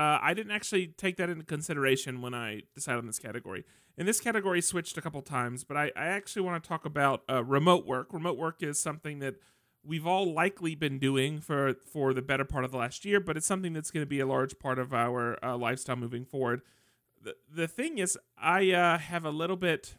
[0.01, 3.67] Uh, I didn't actually take that into consideration when I decided on this category.
[3.99, 7.23] And this category switched a couple times, but I, I actually want to talk about
[7.29, 8.15] uh, remote work.
[8.15, 9.35] Remote work is something that
[9.85, 13.37] we've all likely been doing for for the better part of the last year, but
[13.37, 16.63] it's something that's going to be a large part of our uh, lifestyle moving forward.
[17.23, 19.97] The the thing is, I uh, have a little bit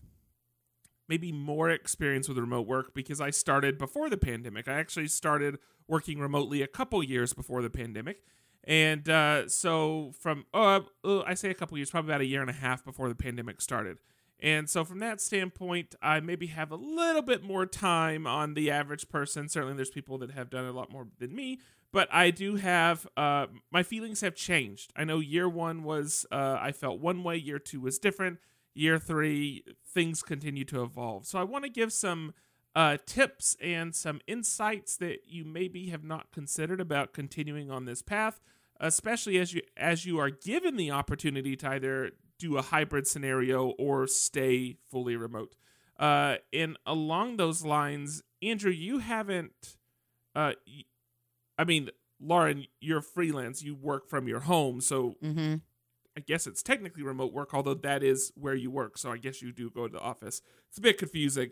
[1.07, 4.67] maybe more experience with remote work because I started before the pandemic.
[4.67, 8.23] I actually started working remotely a couple years before the pandemic.
[8.63, 12.41] And uh, so from uh, uh, I say a couple years, probably about a year
[12.41, 13.97] and a half before the pandemic started.
[14.39, 18.71] And so from that standpoint, I maybe have a little bit more time on the
[18.71, 19.47] average person.
[19.49, 21.59] Certainly, there's people that have done a lot more than me,
[21.91, 24.93] but I do have uh, my feelings have changed.
[24.95, 28.39] I know year one was uh, I felt one way, year two was different,
[28.73, 31.27] year three things continue to evolve.
[31.27, 32.33] So I want to give some
[32.75, 38.01] uh, tips and some insights that you maybe have not considered about continuing on this
[38.01, 38.39] path,
[38.79, 43.69] especially as you as you are given the opportunity to either do a hybrid scenario
[43.77, 45.55] or stay fully remote.
[45.99, 49.75] Uh, and along those lines, Andrew, you haven't.
[50.33, 50.53] Uh,
[51.57, 53.61] I mean, Lauren, you're freelance.
[53.61, 55.55] You work from your home, so Mm-hmm.
[56.17, 58.97] I guess it's technically remote work, although that is where you work.
[58.97, 60.41] So I guess you do go to the office.
[60.67, 61.51] It's a bit confusing.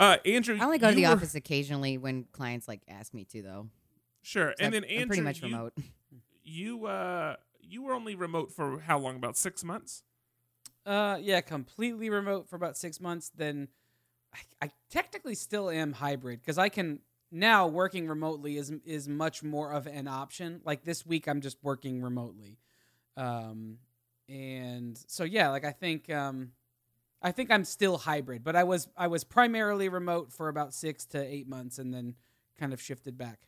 [0.00, 3.24] Uh, Andrew, I only go to the were- office occasionally when clients like ask me
[3.26, 3.68] to, though.
[4.22, 5.72] Sure, and I'm- then Andrew, I'm pretty much you, remote.
[6.42, 9.16] You uh, you were only remote for how long?
[9.16, 10.02] About six months.
[10.86, 13.30] Uh, yeah, completely remote for about six months.
[13.36, 13.68] Then
[14.34, 19.42] I, I technically still am hybrid because I can now working remotely is is much
[19.42, 20.62] more of an option.
[20.64, 22.56] Like this week, I'm just working remotely,
[23.18, 23.76] um,
[24.28, 26.52] and so yeah, like I think um,
[27.22, 31.04] I think I'm still hybrid, but I was I was primarily remote for about six
[31.06, 32.14] to eight months, and then
[32.58, 33.40] kind of shifted back.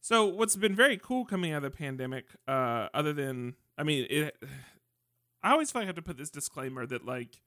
[0.00, 4.06] So what's been very cool coming out of the pandemic, uh, other than I mean,
[4.10, 4.36] it,
[5.42, 7.40] I always feel like I have to put this disclaimer that like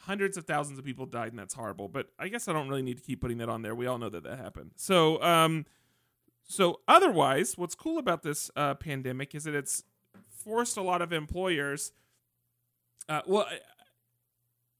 [0.00, 1.88] hundreds of thousands of people died and that's horrible.
[1.88, 3.74] But I guess I don't really need to keep putting that on there.
[3.74, 4.72] We all know that that happened.
[4.76, 5.66] So um,
[6.46, 9.84] so otherwise, what's cool about this uh, pandemic is that it's
[10.28, 11.92] forced a lot of employers.
[13.08, 13.46] Uh, well,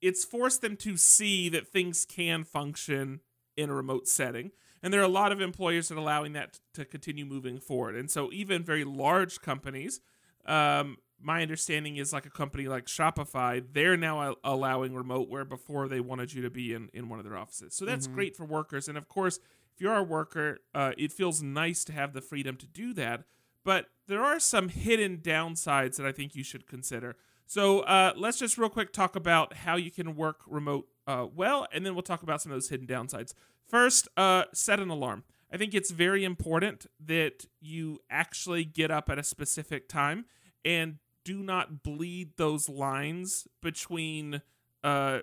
[0.02, 3.20] it's forced them to see that things can function
[3.56, 4.50] in a remote setting.
[4.82, 7.94] And there are a lot of employers that are allowing that to continue moving forward.
[7.94, 10.00] And so, even very large companies,
[10.44, 15.86] um, my understanding is like a company like Shopify, they're now allowing remote where before
[15.86, 17.74] they wanted you to be in, in one of their offices.
[17.74, 18.14] So, that's Mhm.
[18.14, 18.88] great for workers.
[18.88, 19.38] And of course,
[19.72, 23.24] if you're a worker, uh, it feels nice to have the freedom to do that.
[23.64, 27.16] But there are some hidden downsides that I think you should consider.
[27.46, 31.66] So uh, let's just real quick talk about how you can work remote uh, well,
[31.72, 33.34] and then we'll talk about some of those hidden downsides.
[33.68, 35.24] First, uh, set an alarm.
[35.52, 40.24] I think it's very important that you actually get up at a specific time
[40.64, 44.42] and do not bleed those lines between.
[44.82, 45.20] Uh,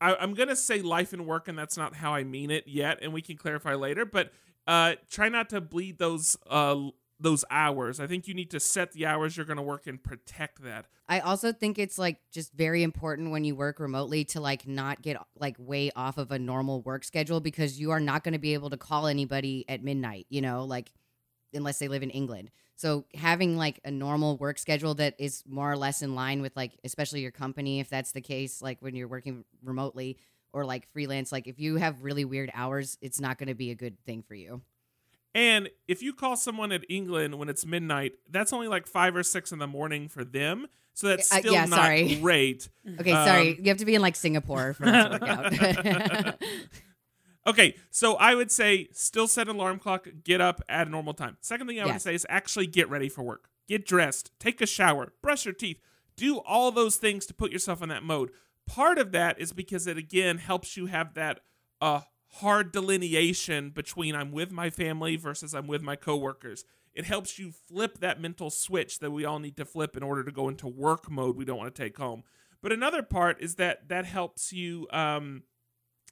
[0.00, 2.68] I, I'm going to say life and work, and that's not how I mean it
[2.68, 4.30] yet, and we can clarify later, but
[4.66, 6.76] uh, try not to bleed those uh,
[7.18, 7.98] those hours.
[7.98, 10.86] I think you need to set the hours you're going to work and protect that.
[11.08, 15.02] I also think it's like just very important when you work remotely to like not
[15.02, 18.38] get like way off of a normal work schedule because you are not going to
[18.38, 20.90] be able to call anybody at midnight, you know, like
[21.54, 22.50] unless they live in England.
[22.76, 26.54] So having like a normal work schedule that is more or less in line with
[26.54, 30.18] like especially your company if that's the case like when you're working remotely
[30.52, 33.70] or like freelance like if you have really weird hours it's not going to be
[33.70, 34.60] a good thing for you.
[35.36, 39.22] And if you call someone at England when it's midnight, that's only like five or
[39.22, 40.66] six in the morning for them.
[40.94, 42.14] So that's Uh, still yeah, not sorry.
[42.22, 42.68] great.
[43.00, 43.56] Okay, Um, sorry.
[43.60, 46.42] You have to be in like Singapore for that to work out.
[47.46, 51.14] Okay, so I would say still set an alarm clock, get up at a normal
[51.14, 51.36] time.
[51.40, 52.02] Second thing I would Yes.
[52.02, 53.48] say is actually get ready for work.
[53.68, 55.80] Get dressed, take a shower, brush your teeth,
[56.16, 58.30] do all those things to put yourself in that mode.
[58.66, 61.38] Part of that is because it again helps you have that
[61.80, 62.00] uh
[62.34, 66.64] hard delineation between I'm with my family versus I'm with my coworkers.
[66.94, 70.24] It helps you flip that mental switch that we all need to flip in order
[70.24, 72.24] to go into work mode we don't want to take home.
[72.62, 75.42] But another part is that that helps you um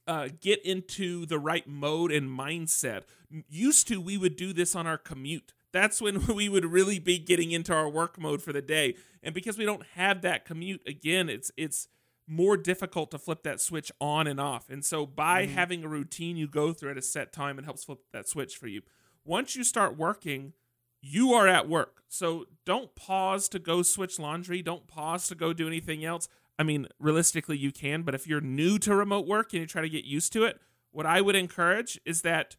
[0.07, 3.03] uh, get into the right mode and mindset.
[3.49, 5.55] Used to, we would do this on our commute.
[5.73, 8.97] That's when we would really be getting into our work mode for the day.
[9.23, 11.89] And because we don't have that commute, again, it's it's
[12.27, 14.71] more difficult to flip that switch on and off.
[14.71, 15.55] And so by mm-hmm.
[15.55, 18.57] having a routine you go through at a set time, it helps flip that switch
[18.57, 18.83] for you.
[19.25, 20.53] Once you start working,
[21.01, 22.03] you are at work.
[22.09, 24.63] So don't pause to go switch laundry.
[24.63, 26.29] Don't pause to go do anything else.
[26.59, 29.83] I mean, realistically, you can, but if you're new to remote work and you try
[29.83, 30.61] to get used to it,
[30.93, 32.57] what I would encourage is that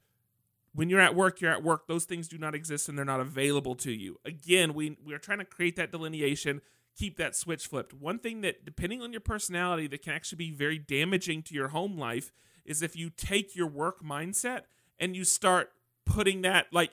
[0.73, 1.88] when you're at work, you're at work.
[1.88, 4.19] Those things do not exist and they're not available to you.
[4.25, 6.62] Again, we, we are trying to create that delineation,
[6.96, 7.94] keep that switch flipped.
[7.94, 11.70] One thing that, depending on your personality, that can actually be very damaging to your
[11.70, 12.32] home life
[12.66, 14.62] is if you take your work mindset
[15.00, 15.72] and you start
[16.06, 16.92] putting that, like,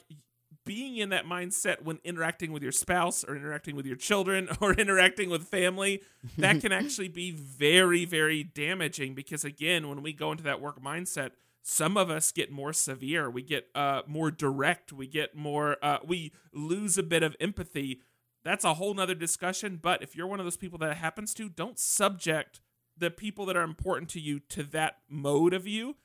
[0.65, 4.73] being in that mindset when interacting with your spouse or interacting with your children or
[4.75, 6.03] interacting with family
[6.39, 10.81] that can actually be very very damaging because again when we go into that work
[10.83, 11.31] mindset
[11.63, 15.99] some of us get more severe we get uh, more direct we get more uh,
[16.05, 18.01] we lose a bit of empathy
[18.45, 21.35] that's a whole nother discussion but if you're one of those people that it happens
[21.35, 22.61] to don't subject
[22.97, 25.97] the people that are important to you to that mode of you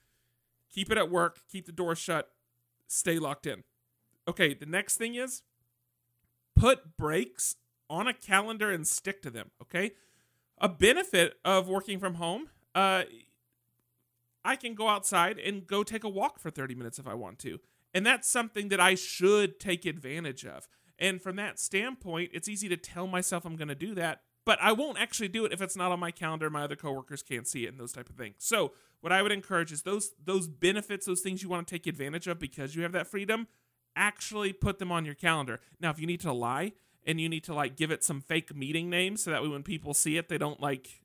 [0.69, 2.29] keep it at work keep the door shut
[2.87, 3.63] stay locked in
[4.27, 5.41] Okay, the next thing is
[6.55, 7.55] put breaks
[7.89, 9.51] on a calendar and stick to them.
[9.61, 9.91] Okay,
[10.57, 13.03] a benefit of working from home, uh,
[14.43, 17.39] I can go outside and go take a walk for 30 minutes if I want
[17.39, 17.59] to.
[17.93, 20.67] And that's something that I should take advantage of.
[20.99, 24.57] And from that standpoint, it's easy to tell myself I'm going to do that, but
[24.61, 26.49] I won't actually do it if it's not on my calendar.
[26.49, 28.35] My other coworkers can't see it and those type of things.
[28.39, 31.85] So, what I would encourage is those those benefits, those things you want to take
[31.85, 33.47] advantage of because you have that freedom,
[33.95, 35.59] actually put them on your calendar.
[35.79, 36.73] Now, if you need to lie
[37.05, 39.63] and you need to like give it some fake meeting name so that way when
[39.63, 41.03] people see it, they don't like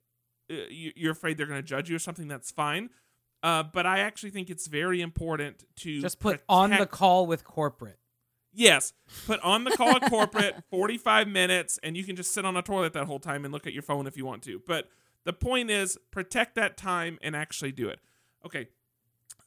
[0.50, 2.28] uh, you- you're afraid they're going to judge you or something.
[2.28, 2.90] That's fine.
[3.42, 7.44] Uh, but I actually think it's very important to Just put on the call with
[7.44, 7.98] corporate.
[8.52, 8.92] Yes,
[9.26, 12.62] put on the call at corporate 45 minutes, and you can just sit on a
[12.62, 14.60] toilet that whole time and look at your phone if you want to.
[14.66, 14.88] But
[15.24, 18.00] the point is, protect that time and actually do it.
[18.44, 18.68] Okay.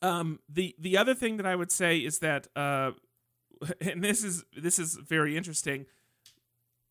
[0.01, 2.91] Um, the the other thing that I would say is that, uh,
[3.81, 5.85] and this is this is very interesting.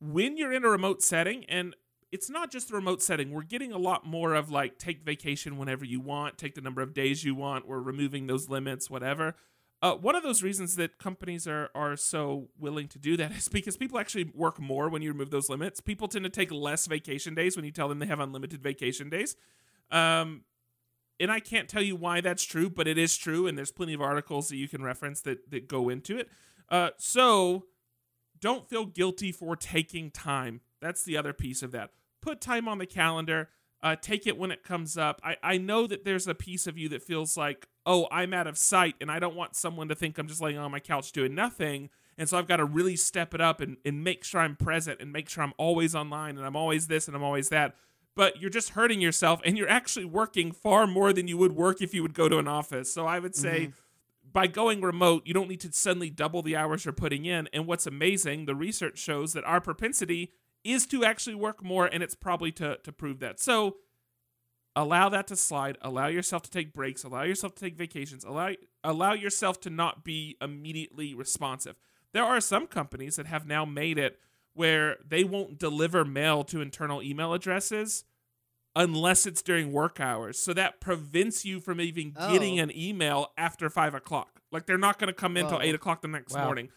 [0.01, 1.75] When you're in a remote setting, and
[2.13, 5.57] it's not just a remote setting, we're getting a lot more of like take vacation
[5.57, 7.67] whenever you want, take the number of days you want.
[7.67, 9.35] We're removing those limits, whatever.
[9.85, 13.49] Uh, one of those reasons that companies are are so willing to do that is
[13.49, 15.79] because people actually work more when you remove those limits.
[15.79, 19.11] People tend to take less vacation days when you tell them they have unlimited vacation
[19.11, 19.37] days.
[19.91, 20.45] Um,
[21.21, 23.93] and I can't tell you why that's true, but it is true, and there's plenty
[23.93, 26.31] of articles that you can reference that that go into it.
[26.71, 27.67] Uh, so
[28.41, 30.63] don't feel guilty for taking time.
[30.81, 31.91] That's the other piece of that.
[32.23, 33.51] Put time on the calendar.
[33.85, 35.21] Uh, take it when it comes up.
[35.23, 38.47] I, I know that there's a piece of you that feels like, oh, I'm out
[38.47, 41.13] of sight, and I don't want someone to think I'm just laying on my couch
[41.13, 41.91] doing nothing.
[42.17, 45.01] And so I've got to really step it up and, and make sure I'm present
[45.01, 47.75] and make sure I'm always online and I'm always this and I'm always that.
[48.17, 51.83] But you're just hurting yourself and you're actually working far more than you would work
[51.83, 52.93] if you would go to an office.
[52.93, 53.73] So I would say
[54.33, 57.49] by going remote, you don't need to suddenly double the hours you're putting in.
[57.53, 60.33] And what's amazing, the research shows that our propensity
[60.65, 63.39] is to actually work more, and it's probably to, to prove that.
[63.39, 63.77] So
[64.75, 65.79] allow that to slide.
[65.83, 67.05] Allow yourself to take breaks.
[67.05, 68.25] Allow yourself to take vacations.
[68.25, 68.53] Allow
[68.83, 71.77] allow yourself to not be immediately responsive.
[72.13, 74.19] There are some companies that have now made it
[74.55, 78.05] where they won't deliver mail to internal email addresses
[78.77, 80.39] unless it's during work hours.
[80.39, 82.65] So that prevents you from even getting Oh.
[82.65, 84.41] an email after five o'clock.
[84.53, 86.45] Like they're not going to come in until eight o'clock the next Wow.
[86.47, 86.71] morning.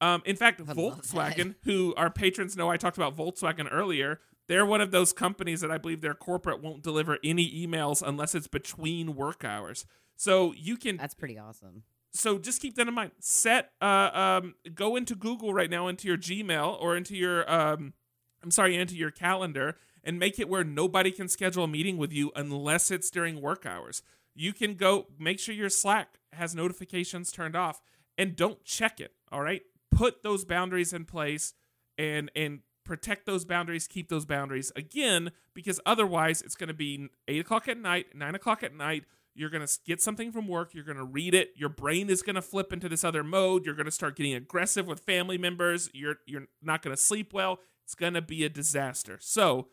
[0.00, 4.80] Um, in fact, Volkswagen, who our patrons know I talked about Volkswagen earlier, they're one
[4.80, 9.14] of those companies that I believe their corporate won't deliver any emails unless it's between
[9.14, 9.86] work hours.
[10.16, 11.84] So you can That's pretty awesome.
[12.12, 13.12] so just keep that in mind.
[13.20, 17.94] Set uh um go into Google right now into your Gmail or into your um
[18.42, 22.12] I'm sorry, into your calendar and make it where nobody can schedule a meeting with
[22.12, 24.02] you unless it's during work hours.
[24.34, 27.82] You can go make sure your Slack has notifications turned off
[28.16, 29.62] and don't check it, all right?
[29.90, 31.54] Put those boundaries in place
[31.98, 37.08] and and protect those boundaries, keep those boundaries again, because otherwise it's going to be
[37.28, 39.04] eight o'clock at night, nine o'clock at night.
[39.34, 40.74] You're going to get something from work.
[40.74, 41.52] You're going to read it.
[41.54, 43.64] Your brain is going to flip into this other mode.
[43.64, 45.88] You're going to start getting aggressive with family members.
[45.94, 47.60] You're you're not going to sleep well.
[47.84, 49.18] It's going to be a disaster.
[49.20, 49.68] So,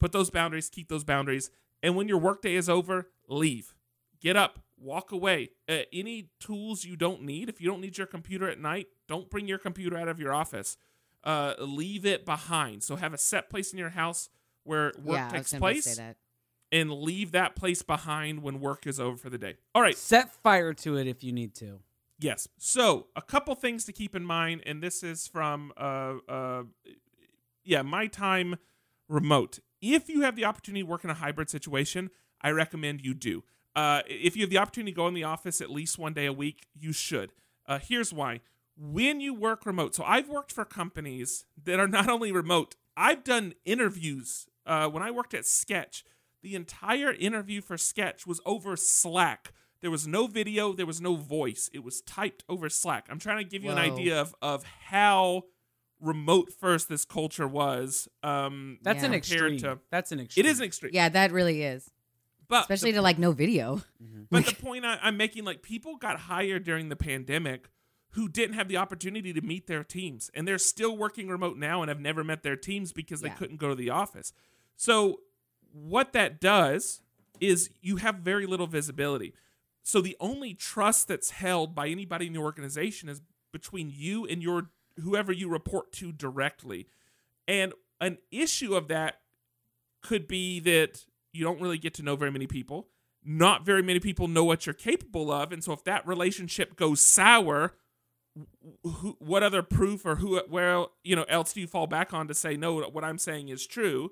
[0.00, 1.50] put those boundaries, keep those boundaries,
[1.82, 3.73] and when your workday is over, leave.
[4.24, 5.50] Get up, walk away.
[5.68, 9.28] Uh, any tools you don't need, if you don't need your computer at night, don't
[9.28, 10.78] bring your computer out of your office.
[11.22, 12.82] Uh, leave it behind.
[12.82, 14.30] So have a set place in your house
[14.64, 16.16] where work yeah, takes place, Say that.
[16.72, 19.56] and leave that place behind when work is over for the day.
[19.74, 19.96] All right.
[19.96, 21.80] Set fire to it if you need to.
[22.18, 22.48] Yes.
[22.56, 26.62] So a couple things to keep in mind, and this is from uh uh
[27.62, 28.56] yeah, my time
[29.08, 29.58] remote.
[29.82, 32.10] If you have the opportunity to work in a hybrid situation,
[32.40, 33.44] I recommend you do.
[33.76, 36.26] Uh, if you have the opportunity to go in the office at least one day
[36.26, 37.32] a week, you should.
[37.66, 38.40] Uh, here's why.
[38.76, 43.24] When you work remote, so I've worked for companies that are not only remote, I've
[43.24, 44.46] done interviews.
[44.66, 46.04] Uh, when I worked at Sketch,
[46.42, 49.52] the entire interview for Sketch was over Slack.
[49.80, 51.68] There was no video, there was no voice.
[51.72, 53.06] It was typed over Slack.
[53.10, 55.44] I'm trying to give you an idea of, of how
[56.00, 58.08] remote first this culture was.
[58.22, 59.06] Um, That's Yeah.
[59.08, 59.58] an extreme.
[59.58, 60.46] to- That's an extreme.
[60.46, 60.92] it is an extreme.
[60.94, 61.90] Yeah, that really is.
[62.48, 63.82] But Especially the, to like no video.
[64.02, 64.26] Mhm.
[64.30, 67.68] but the point I, I'm making, like people got hired during the pandemic
[68.10, 71.82] who didn't have the opportunity to meet their teams, and they're still working remote now
[71.82, 73.34] and have never met their teams because they Yeah.
[73.34, 74.32] couldn't go to the office.
[74.76, 75.20] So
[75.72, 77.02] what that does
[77.40, 79.34] is you have very little visibility.
[79.82, 83.20] So the only trust that's held by anybody in the organization is
[83.52, 84.70] between you and your
[85.02, 86.86] whoever you report to directly.
[87.48, 89.20] And an issue of that
[90.00, 91.04] could be that
[91.34, 92.88] you don't really get to know very many people.
[93.24, 97.00] Not very many people know what you're capable of, and so if that relationship goes
[97.00, 97.74] sour,
[98.82, 102.28] who, what other proof or who where you know else do you fall back on
[102.28, 102.80] to say no?
[102.80, 104.10] What I'm saying is true.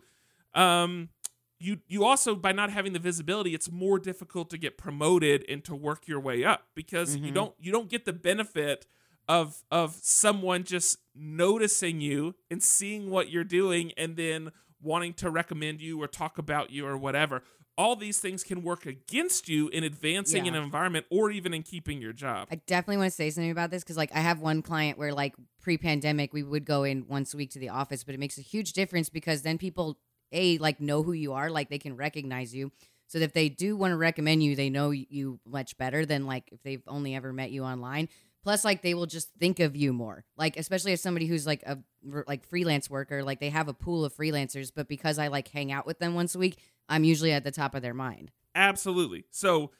[0.55, 1.11] Um,
[1.59, 5.63] you you also by not having the visibility, it's more difficult to get promoted and
[5.65, 7.35] to work your way up because you Mhm.
[7.35, 8.87] don't you don't get the benefit
[9.29, 14.51] of of someone just noticing you and seeing what you're doing and then
[14.83, 17.43] wanting to recommend you or talk about you or whatever.
[17.79, 20.55] All these things can work against you in advancing Yeah.
[20.55, 22.49] an environment or even in keeping your job.
[22.51, 25.15] I definitely want to say something about this because, like, I have one client where,
[25.15, 28.37] like, pre-pandemic, we would go in once a week to the office, but it makes
[28.37, 29.99] a huge difference because then people,
[30.33, 32.73] a, like, know who you are, like, they can recognize you.
[33.07, 36.49] So if they do want to recommend you, they know you much better than like
[36.51, 38.09] if they've only ever met you online.
[38.43, 40.25] Plus, like, they will just think of you more.
[40.37, 41.79] Like, especially as somebody who's like a
[42.27, 45.71] like freelance worker, like they have a pool of freelancers, but because I like hang
[45.71, 48.33] out with them once a week, I'm usually at the top of their mind.
[48.55, 49.25] Absolutely.
[49.31, 49.71] So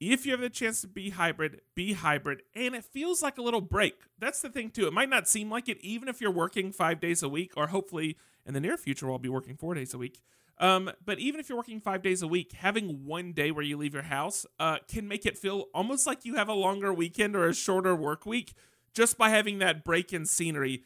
[0.00, 2.42] if you have the chance to be hybrid, be hybrid.
[2.54, 3.94] And it feels like a little break.
[4.18, 4.86] That's the thing, too.
[4.86, 7.68] It might not seem like it, even if you're working five days a week, or
[7.68, 8.16] hopefully
[8.46, 10.20] in the near future, I'll be working four days a week.
[10.60, 13.76] Um, but even if you're working five days a week, having one day where you
[13.76, 17.36] leave your house uh, can make it feel almost like you have a longer weekend
[17.36, 18.54] or a shorter work week
[18.92, 20.82] just by having that break in scenery.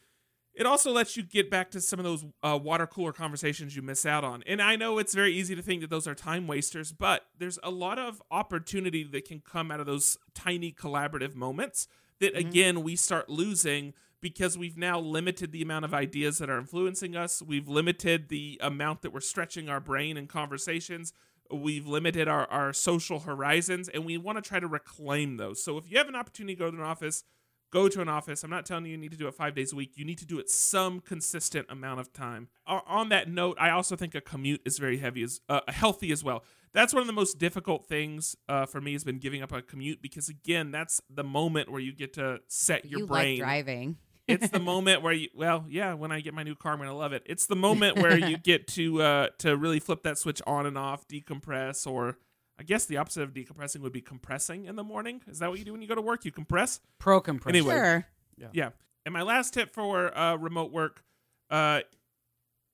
[0.54, 3.80] It also lets you get back to some of those uh, water cooler conversations you
[3.80, 4.42] miss out on.
[4.46, 7.58] And I know it's very easy to think that those are time wasters, but there's
[7.62, 11.88] a lot of opportunity that can come out of those tiny collaborative moments
[12.20, 12.40] that, Mhm.
[12.40, 17.14] again, we start losing because we've now limited the amount of ideas that are influencing
[17.16, 17.42] us.
[17.42, 21.12] We've limited the amount that we're stretching our brain in conversations.
[21.50, 25.62] We've limited our, our social horizons, and we want to try to reclaim those.
[25.62, 27.24] So if you have an opportunity to go to an office,
[27.72, 28.44] go to an office.
[28.44, 29.92] I'm not telling you you need to do it five days a week.
[29.96, 32.48] You need to do it some consistent amount of time.
[32.66, 36.22] On that note, I also think a commute is very heavy, as uh, healthy as
[36.22, 36.44] well.
[36.72, 39.60] That's one of the most difficult things uh, for me has been giving up a
[39.60, 43.38] commute because again, that's the moment where you get to set your you brain.
[43.38, 43.96] like driving.
[44.28, 46.94] It's the moment where you well yeah when i get my new car i'm gonna
[46.96, 47.22] love it.
[47.26, 50.78] It's the moment where you get to uh to really flip that switch on and
[50.78, 52.18] off decompress or
[52.58, 55.22] i guess the opposite of decompressing would be compressing in the morning.
[55.26, 56.24] Is that what you do when you go to work?
[56.24, 56.80] You compress?
[56.98, 57.74] Pro compress Anyway.
[57.74, 58.06] Sure.
[58.52, 58.70] yeah.
[59.04, 61.02] And my last tip for uh remote work
[61.50, 61.80] uh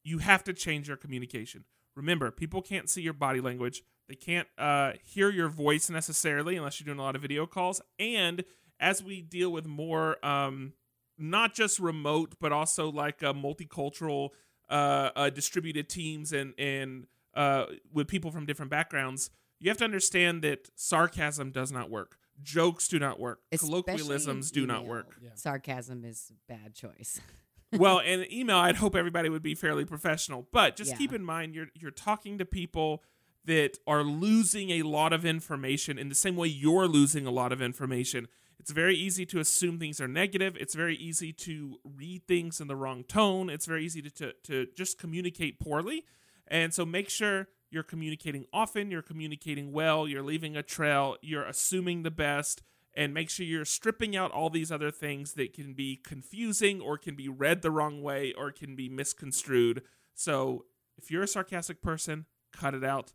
[0.05, 1.65] you have to change your communication.
[1.97, 3.83] Remember people can't see your body language.
[4.09, 7.81] They can't uh hear your voice necessarily unless you're doing a lot of video calls.
[7.99, 8.45] And
[8.81, 10.75] as we deal with more um
[11.19, 14.31] not just remote, but also like a multicultural,
[14.69, 19.31] uh, uh, distributed teams and and uh, with people from different backgrounds.
[19.61, 22.17] You have to understand that sarcasm does not work.
[22.43, 23.41] Jokes do not work.
[23.51, 25.17] Especially Colloquialisms do not work.
[25.21, 25.31] Yeah.
[25.35, 27.21] Sarcasm is a bad choice.
[27.73, 30.47] well, and email, I'd hope everybody would be fairly professional.
[30.53, 30.97] But just Yeah.
[30.99, 33.03] keep in mind, you're you're talking to people
[33.45, 37.51] that are losing a lot of information in the same way you're losing a lot
[37.53, 38.29] of information.
[38.61, 40.57] It's very easy to assume things are negative.
[40.59, 43.51] It's very easy to read things in the wrong tone.
[43.51, 46.05] It's very easy to, to, to just communicate poorly.
[46.49, 51.45] And so make sure you're communicating often, you're communicating well, you're leaving a trail, you're
[51.45, 52.63] assuming the best,
[52.95, 56.99] and make sure you're stripping out all these other things that can be confusing or
[56.99, 59.83] can be read the wrong way or can be misconstrued.
[60.15, 60.65] So
[60.97, 63.13] if you're a sarcastic person, cut it out.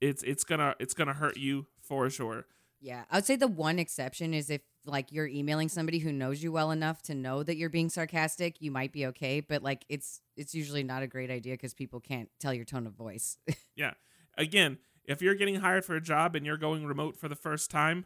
[0.00, 2.46] It's it's gonna it's gonna hurt you for sure.
[2.82, 6.42] Yeah, I would say the one exception is if like you're emailing somebody who knows
[6.42, 9.38] you well enough to know that you're being sarcastic, you might be okay.
[9.38, 12.86] But like it's it's usually not a great idea because people can't tell your tone
[12.86, 13.38] of voice.
[13.74, 13.92] Yeah.
[14.36, 17.70] Again, if you're getting hired for a job and you're going remote for the first
[17.70, 18.04] time,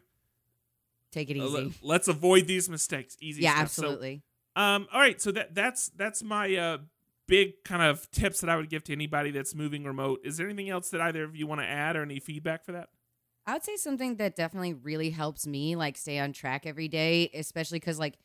[1.11, 1.73] Take it uh, easy.
[1.81, 3.17] let, us avoid these mistakes.
[3.19, 3.41] Easy.
[3.41, 3.71] yeah, stuff.
[3.71, 4.23] So, absolutely.
[4.55, 6.77] Um, all right, so that that's that's my uh,
[7.27, 10.21] big kind of tips that I would give to anybody that's moving remote.
[10.23, 12.71] Is there anything else that either of you want to add or any feedback for
[12.71, 12.89] that?
[13.47, 17.31] I would say something that definitely really helps me like stay on track every day,
[17.33, 18.17] especially because like,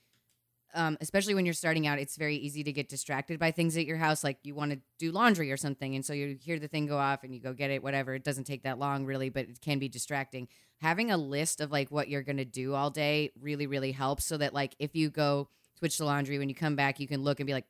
[0.74, 3.86] um, especially when you're starting out, it's very easy to get distracted by things at
[3.86, 4.24] your house.
[4.24, 6.98] Like you want to do laundry or something, and so you hear the thing go
[6.98, 7.84] off and you go get it.
[7.84, 10.48] Whatever, it doesn't take that long really, but it can be distracting.
[10.80, 14.36] Having a list of like what you're gonna do all day really really helps, so
[14.38, 15.48] that like if you go
[15.78, 17.66] switch to laundry when you come back, you can look and be like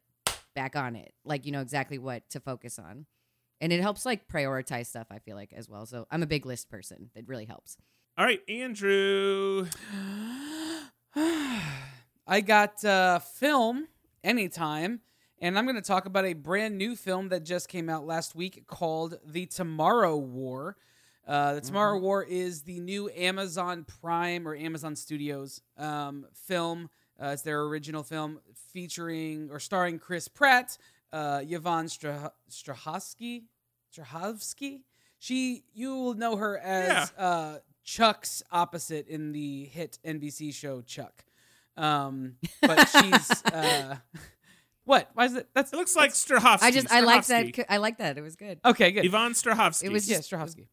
[0.55, 3.05] back on it, like you know exactly what to focus on
[3.63, 6.45] and it helps like prioritize stuff i feel like as well so i'm a big
[6.45, 7.79] list person it really helps
[8.19, 9.67] All right, Andrew.
[11.17, 13.89] I got uh, film
[14.23, 15.01] anytime,
[15.41, 18.35] and I'm going to talk about a brand new film that just came out last
[18.35, 20.77] week called The Tomorrow War.
[21.27, 26.91] Uh, the Tomorrow War is the new Amazon Prime or Amazon Studios um, film.
[27.21, 28.41] Uh, it's their original film
[28.73, 30.77] featuring or starring Chris Pratt,
[31.13, 33.45] uh, Yvonne Strah- Strahovski.
[33.93, 34.81] Strahovski.
[35.19, 41.25] She, you will know her as uh, Chuck's opposite in the hit NBC show Chuck.
[41.77, 43.97] Um, but she's uh,
[44.85, 45.11] what?
[45.15, 45.49] Why is it?
[45.55, 46.63] That's It looks like Strahovski.
[46.63, 48.91] i just i like that i like that it was good okay.
[48.93, 49.05] Good.
[49.05, 49.85] Yvonne Strahovski.
[49.85, 50.67] It was yeah, Strahovski.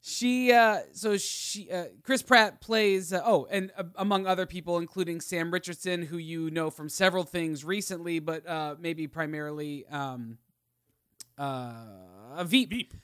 [0.00, 4.78] She uh so she uh, Chris Pratt plays uh, oh and uh, among other people
[4.78, 10.36] including Sam Richardson who you know from several things recently but uh maybe primarily um
[11.38, 12.70] uh Veep.
[12.70, 12.94] Veep.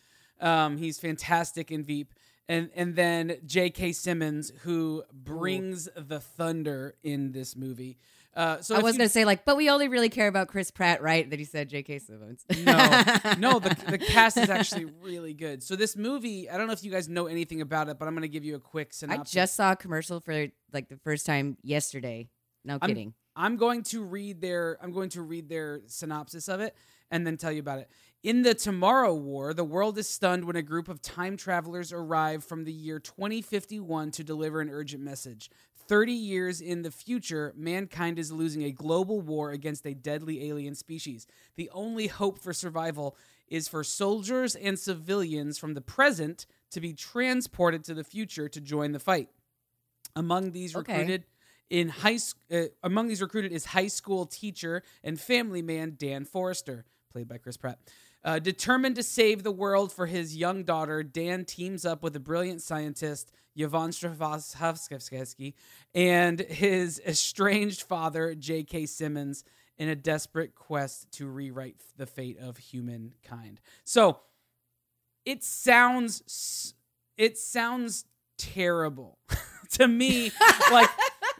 [0.41, 2.15] Um he's fantastic in Veep.
[2.49, 3.93] And and then J.K.
[3.93, 7.99] Simmons who brings the thunder in this movie.
[8.35, 10.71] Uh so i was you- gonna say like but we only really care about chris
[10.71, 13.03] pratt right that he said jk simmons no,
[13.39, 15.65] no, the, the cast is actually really good.
[15.65, 18.15] So this movie, I don't know if you guys know anything about it, but I'm
[18.15, 19.35] going to give you a quick synopsis.
[19.37, 22.29] i just saw a commercial for like the first time yesterday
[22.65, 26.61] no I'm- kidding I'm going to read their I'm going to read their synopsis of
[26.61, 26.75] it
[27.11, 27.89] and then tell you about it.
[28.23, 32.45] In the Tomorrow War, the world is stunned when a group of time travelers arrive
[32.45, 35.51] from the year 2051 to deliver an urgent message.
[35.89, 40.75] 30 years in the future, mankind is losing a global war against a deadly alien
[40.75, 41.27] species.
[41.57, 43.17] The only hope for survival
[43.49, 48.61] is for soldiers and civilians from the present to be transported to the future to
[48.61, 49.31] join the fight.
[50.15, 50.93] Among these Okay.
[50.93, 51.25] recruited
[51.71, 52.19] in high
[52.53, 57.39] uh, among these recruited is high school teacher and family man Dan Forrester, played by
[57.39, 57.79] Chris Pratt.
[58.23, 62.21] Uh, determined to save the world for his young daughter, Dan teams up with a
[62.21, 65.55] brilliant scientist, Yvonne Strahovski,
[65.95, 68.87] and his estranged father, J.K.
[68.87, 69.43] Simmons,
[69.79, 73.61] in a desperate quest to rewrite the fate of humankind.
[73.85, 74.21] So,
[75.25, 76.75] it sounds
[77.17, 78.05] it sounds
[78.39, 79.19] terrible
[79.71, 80.33] to me
[80.73, 80.89] like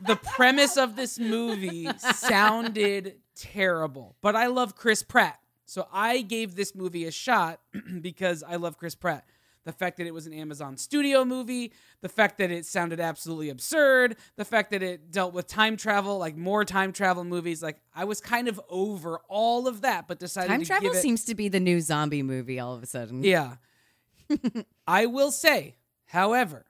[0.07, 5.39] the premise of this movie sounded terrible but i love chris pratt
[5.71, 7.61] so i gave this movie a shot
[8.01, 9.25] because i love chris pratt
[9.65, 13.51] the fact that it was an amazon studio movie the fact that it sounded absolutely
[13.51, 17.81] absurd the fact that it dealt with time travel like more time travel movies like
[17.95, 21.03] i was kind of over all of that but decided time to travel give it,
[21.03, 23.57] seems to be the new zombie movie all of a sudden yeah.
[24.87, 26.67] I will say, however,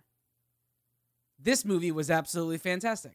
[1.38, 3.12] this movie was absolutely fantastic.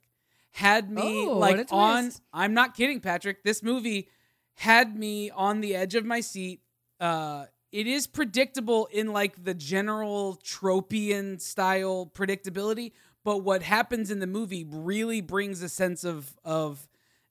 [0.51, 2.11] Had me Oh, like on.
[2.33, 3.43] I'm not kidding, Patrick.
[3.43, 4.07] This movie
[4.55, 6.61] had me on the edge of my seat.
[6.99, 12.93] Uh it is predictable in like the general tropian style predictability,
[13.25, 16.87] but what happens in the movie really brings a sense of of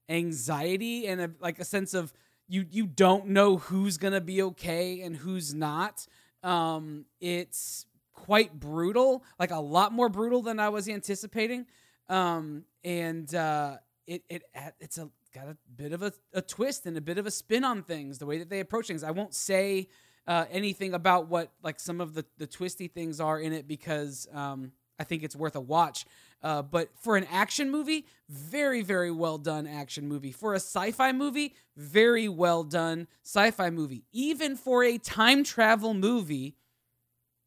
[0.09, 2.13] anxiety and a, like a sense of
[2.47, 6.07] you you don't know who's gonna be okay and who's not.
[6.43, 11.67] Um, it's quite brutal, like a lot more brutal than I was anticipating.
[12.09, 14.43] Um, and uh, it it
[14.81, 17.65] it's a got a bit of a, a twist and a bit of a spin
[17.65, 18.19] on things.
[18.19, 19.03] The way that they approach things.
[19.03, 19.89] I won't say
[20.27, 24.29] uh, anything about what like some of the the twisty things are in it because
[24.33, 26.07] um, I think it's worth a watch.
[26.43, 30.31] Uh, but for an action movie, very, very well done action movie.
[30.31, 34.05] For a sci fi movie, very well done sci fi movie.
[34.13, 36.55] Even for a time travel movie,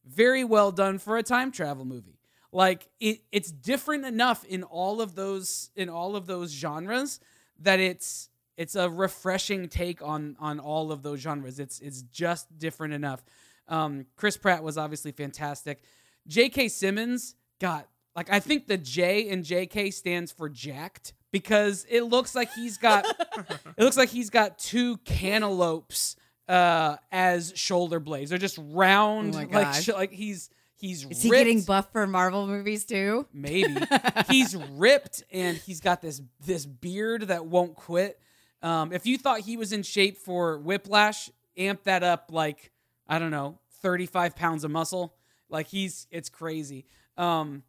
[0.03, 2.19] very well done for a time travel movie.
[2.51, 7.19] Like it, it's different enough in all of those in all of those genres
[7.61, 11.59] that it's it's a refreshing take on on all of those genres.
[11.59, 13.23] It's it's just different enough.
[13.67, 15.81] Um, Chris Pratt was obviously fantastic.
[16.27, 16.69] J.K.
[16.69, 19.91] Simmons got like I think the J in J.K.
[19.91, 23.05] stands for jacked because it looks like he's got
[23.77, 26.15] it looks like he's got two cantaloupes
[26.47, 28.29] uh, as shoulder blades.
[28.29, 30.49] They're just round, Oh like sh- like he's
[30.80, 33.28] he's Is he getting buff for Marvel movies too?
[33.34, 33.75] Maybe
[34.30, 38.19] he's ripped and he's got this this beard that won't quit.
[38.61, 42.71] Um, if you thought he was in shape for Whiplash, amp that up like
[43.07, 45.15] I don't know, thirty five pounds of muscle.
[45.49, 46.86] Like he's it's crazy.
[47.17, 47.63] Um,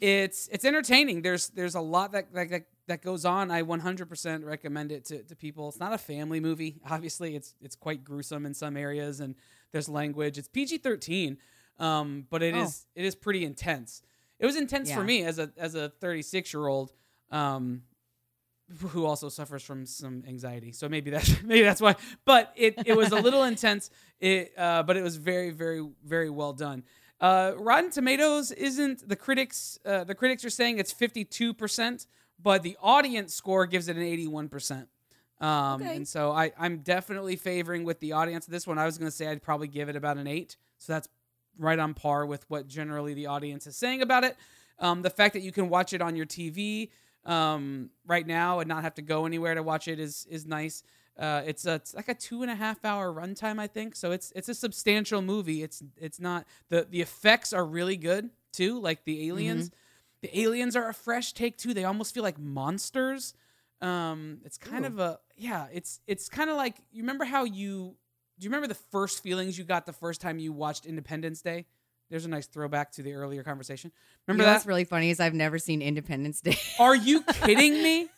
[0.00, 1.22] it's it's entertaining.
[1.22, 3.50] There's there's a lot that that, that, that goes on.
[3.50, 5.68] I 100% recommend it to, to people.
[5.68, 6.80] It's not a family movie.
[6.90, 9.36] Obviously, it's it's quite gruesome in some areas, and
[9.70, 10.38] there's language.
[10.38, 11.36] It's PG-13,
[11.78, 12.62] um, but it Oh.
[12.62, 14.02] is it is pretty intense.
[14.38, 16.92] It was intense for me as a as a 36 year old.
[17.30, 17.82] Um,
[18.88, 20.72] who also suffers from some anxiety.
[20.72, 21.96] So maybe that's maybe that's why.
[22.24, 23.90] But it, it was a little intense.
[24.20, 26.84] It uh, but it was very very very well done.
[27.20, 29.78] Uh, Rotten Tomatoes isn't the critics.
[29.84, 32.06] Uh, the critics are saying it's fifty two percent,
[32.42, 34.88] but the audience score gives it an eighty one percent.
[35.40, 35.96] Um, Okay.
[35.96, 38.78] And so I, I'm definitely favoring with the audience this one.
[38.78, 40.56] I was going to say I'd probably give it about an eight.
[40.78, 41.08] So that's
[41.58, 44.36] right on par with what generally the audience is saying about it.
[44.78, 46.90] Um, the fact that you can watch it on your TV
[47.24, 50.82] um, right now and not have to go anywhere to watch it is is nice.
[51.18, 53.94] Uh, it's a it's like a two and a half hour runtime, I think.
[53.94, 55.62] So it's it's a substantial movie.
[55.62, 58.80] It's it's not the the effects are really good too.
[58.80, 59.70] Like the aliens,
[60.22, 61.74] the aliens are a fresh take too.
[61.74, 63.34] They almost feel like monsters.
[63.80, 64.88] Um, it's kind Ooh.
[64.88, 65.66] of a yeah.
[65.72, 67.96] It's it's kind of like you remember how you
[68.38, 71.66] do you remember the first feelings you got the first time you watched Independence Day?
[72.10, 73.90] There's a nice throwback to the earlier conversation.
[74.26, 74.58] Remember you know that?
[74.58, 76.58] what's really funny is I've never seen Independence Day.
[76.78, 78.08] Are you kidding me?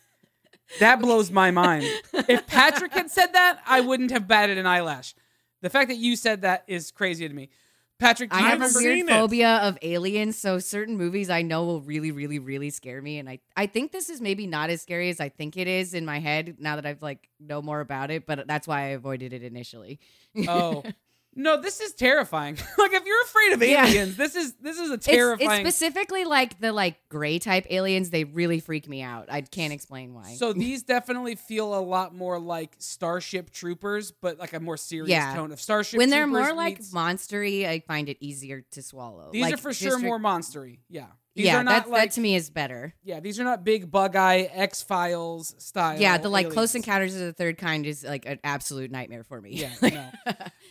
[0.79, 1.85] That blows my mind.
[2.13, 5.13] If Patrick had said that, I wouldn't have batted an eyelash.
[5.61, 7.49] The fact that you said that is crazy to me.
[7.97, 12.11] Patrick, I have a weird phobia of aliens, so certain movies I know will really,
[12.11, 13.19] really, really scare me.
[13.19, 15.93] And I, I think this is maybe not as scary as I think it is
[15.93, 18.25] in my head now that I've like know more about it.
[18.25, 19.99] But that's why I avoided it initially.
[20.47, 20.83] Oh.
[21.37, 22.55] No, this is terrifying.
[22.77, 23.85] like if you're afraid of Yeah.
[23.85, 25.65] aliens, this is this is a It's, terrifying.
[25.65, 28.09] it's specifically like the like gray type aliens.
[28.09, 29.25] They really freak me out.
[29.29, 30.35] I can't explain why.
[30.35, 35.09] so these definitely feel a lot more like Starship Troopers, but like a more serious
[35.09, 35.35] Yeah.
[35.35, 38.81] tone of Starship when they're Troopers more like meets- monstery, I find it easier to
[38.81, 39.29] swallow.
[39.31, 40.79] These Like are for sure District- more monstery.
[40.89, 41.07] Yeah.
[41.35, 42.93] These yeah, are not that, like that to me is better.
[43.03, 45.99] Yeah, these are not big bug eye X Files style.
[45.99, 46.75] Yeah, the like Close.
[46.75, 49.51] Encounters of the Third Kind is like an absolute nightmare for me.
[49.51, 49.73] Yeah,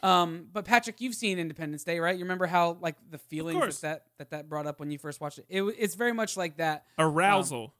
[0.03, 0.09] no.
[0.09, 2.17] um, but Patrick, you've seen Independence Day, right?
[2.17, 5.21] You remember how like the feelings that, that that that brought up when you first
[5.21, 5.45] watched it.
[5.51, 5.63] it.
[5.79, 6.87] It's very much like that.
[6.99, 7.75] Arousal.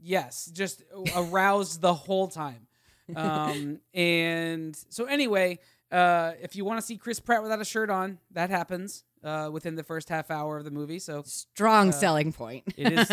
[0.00, 0.84] Yes, just
[1.16, 2.68] aroused the whole time.
[3.16, 5.58] Um, and so anyway,
[5.90, 9.50] uh, if you want to see Chris Pratt without a shirt on, that happens uh,
[9.52, 10.98] within the first half hour of the movie.
[10.98, 12.64] So Strong Uh, selling point.
[12.76, 13.10] it is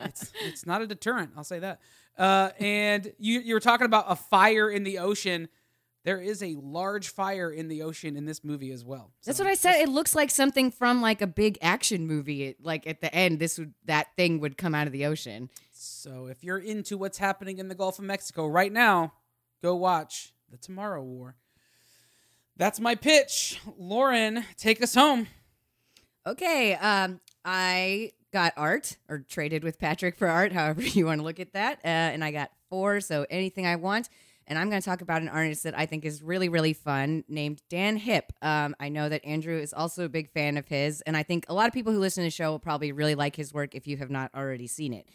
[0.00, 1.30] it's it's not a deterrent.
[1.36, 1.80] I'll say that.
[2.16, 5.48] Uh, and you you were talking about a fire in the ocean.
[6.04, 9.10] There is a large fire in the ocean in this movie as well.
[9.26, 9.76] That's what I said.
[9.82, 12.44] It looks like something from like a big action movie.
[12.44, 15.50] It, like at the end, this would that thing would come out of the ocean.
[15.72, 19.12] So if you're into what's happening in the Gulf of Mexico right now,
[19.62, 21.36] go watch the Tomorrow War.
[22.56, 23.60] That's my pitch.
[23.76, 25.28] Lauren, take us home.
[26.26, 31.24] Okay, um, I got art or traded with Patrick for art, however you want to
[31.24, 33.00] look at that, uh, and I got four.
[33.00, 34.08] So anything I want.
[34.50, 37.22] And I'm going to talk about an artist that I think is really, really fun
[37.28, 38.30] named Dan Hipp.
[38.40, 41.44] Um, I know that Andrew is also a big fan of his, and I think
[41.50, 43.74] a lot of people who listen to the show will probably really like his work
[43.74, 45.06] if you have not already seen it.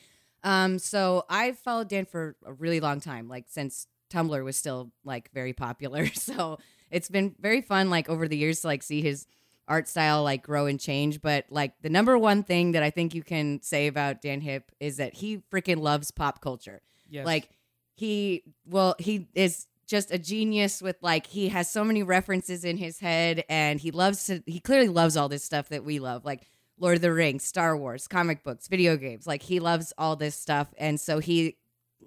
[0.44, 4.92] Um, so I've followed Dan for a really long time, like since Tumblr was still
[5.04, 6.06] like very popular.
[6.14, 6.60] So
[6.92, 9.26] it's been very fun, like over the years, to like see his
[9.68, 11.22] art style like grow and change.
[11.22, 14.64] But like the number one thing that I think you can say about Dan Hipp
[14.80, 16.82] is that he freaking loves pop culture.
[17.10, 17.26] Yes.
[17.26, 17.50] Like
[17.96, 22.78] he well he is just a genius with like he has so many references in
[22.78, 26.26] his head and he loves to he clearly loves all this stuff that we love
[26.26, 26.48] like
[26.80, 29.28] Lord of the Rings, Star Wars, comic books, video games.
[29.28, 31.58] Like he loves all this stuff and so he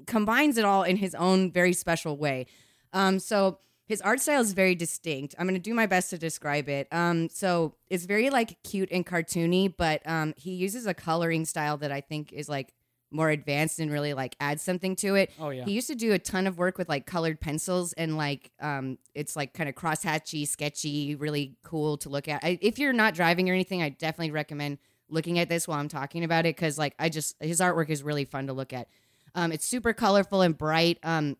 [0.07, 2.47] combines it all in his own very special way.
[2.93, 5.35] Um so his art style is very distinct.
[5.39, 6.89] I'm going to do my best to describe it.
[6.93, 11.77] Um so it's very like cute and cartoony, but um he uses a coloring style
[11.79, 12.73] that I think is like
[13.13, 15.31] more advanced and really like adds something to it.
[15.41, 15.65] Oh yeah.
[15.65, 18.99] He used to do a ton of work with like colored pencils and like um
[19.15, 22.43] it's like kind of crosshatchy, sketchy, really cool to look at.
[22.45, 24.79] I, if you're not driving or anything, I definitely recommend
[25.09, 28.03] looking at this while I'm talking about it cuz like I just his artwork is
[28.03, 28.89] really fun to look at.
[29.37, 30.99] Um it's super colorful and bright.
[31.05, 31.37] Um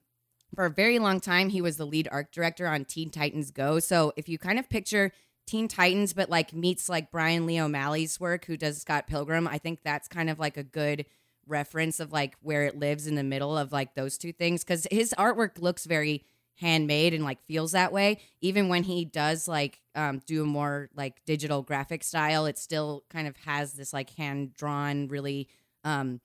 [0.57, 3.79] for a very long time he was the lead art director on Teen Titans Go.
[3.79, 5.13] So if you kind of picture
[5.47, 9.59] Teen Titans but like meets like Brian Lee O'Malley's work who does Scott Pilgrim, I
[9.59, 11.05] think that's kind of like a good
[11.47, 14.87] reference of like where it lives in the middle of like those two things because
[14.91, 16.25] his artwork looks very
[16.57, 20.89] handmade and like feels that way even when he does like um, do a more
[20.97, 25.49] like digital graphic style it still kind of has this like hand drawn really
[25.85, 26.19] um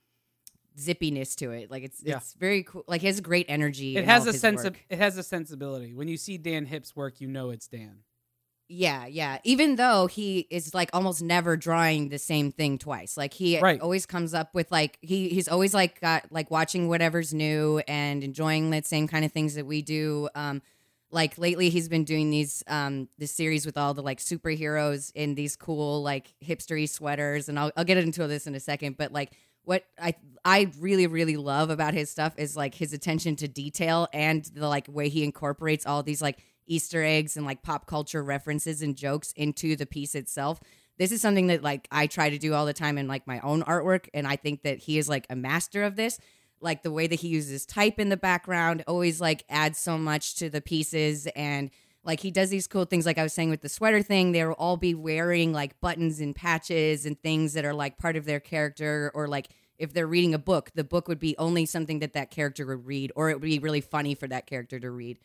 [0.78, 2.16] zippiness to it like it's Yeah.
[2.16, 5.16] it's very cool like he has great energy It has a sense of it has
[5.18, 5.92] a sensibility.
[5.94, 7.98] When you see Dan Hipp's work, you know it's Dan.
[8.68, 9.38] Yeah, yeah.
[9.44, 13.18] Even though he is like almost never drawing the same thing twice.
[13.18, 13.78] Like he Right.
[13.80, 18.24] always comes up with like he he's always like got like watching whatever's new and
[18.24, 20.28] enjoying the same kind of things that we do.
[20.34, 20.62] Um
[21.10, 25.34] like lately he's been doing these um this series with all the like superheroes in
[25.34, 29.12] these cool like hipstery sweaters and I'll I'll get into this in a second, but
[29.12, 29.32] like
[29.64, 34.08] what I I really really love about his stuff is like his attention to detail
[34.12, 38.22] and the like way he incorporates all these like Easter eggs and like pop culture
[38.22, 40.60] references and jokes into the piece itself.
[40.98, 43.40] This is something that like I try to do all the time in like my
[43.40, 46.18] own artwork and I think that he is like a master of this.
[46.60, 50.36] Like the way that he uses type in the background always like adds so much
[50.36, 51.70] to the pieces and
[52.04, 54.52] like he does these cool things like I was saying with the sweater thing, they'll
[54.52, 58.40] all be wearing like buttons and patches and things that are like part of their
[58.40, 59.48] character or like
[59.78, 62.86] if they're reading a book, the book would be only something that that character would
[62.86, 65.18] read or it would be really funny for that character to read.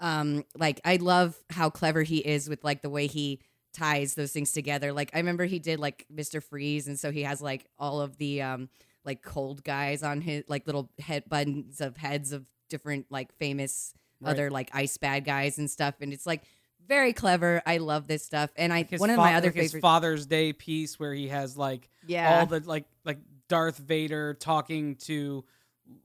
[0.00, 3.40] Um like i love how clever he is with like the way he
[3.72, 4.92] ties those things together.
[4.92, 8.16] Like i remember he did like mr freeze and so he has like all of
[8.18, 8.68] the um
[9.04, 13.94] like cold guys on his like little head buttons of heads of different like famous
[14.24, 14.30] Right.
[14.32, 16.42] other like ice bad guys and stuff and it's like
[16.86, 19.54] very clever i love this stuff and i His one of fa- my other like
[19.54, 23.18] his favorite Father's Day piece where he has like yeah all the like like
[23.48, 25.44] Darth Vader talking to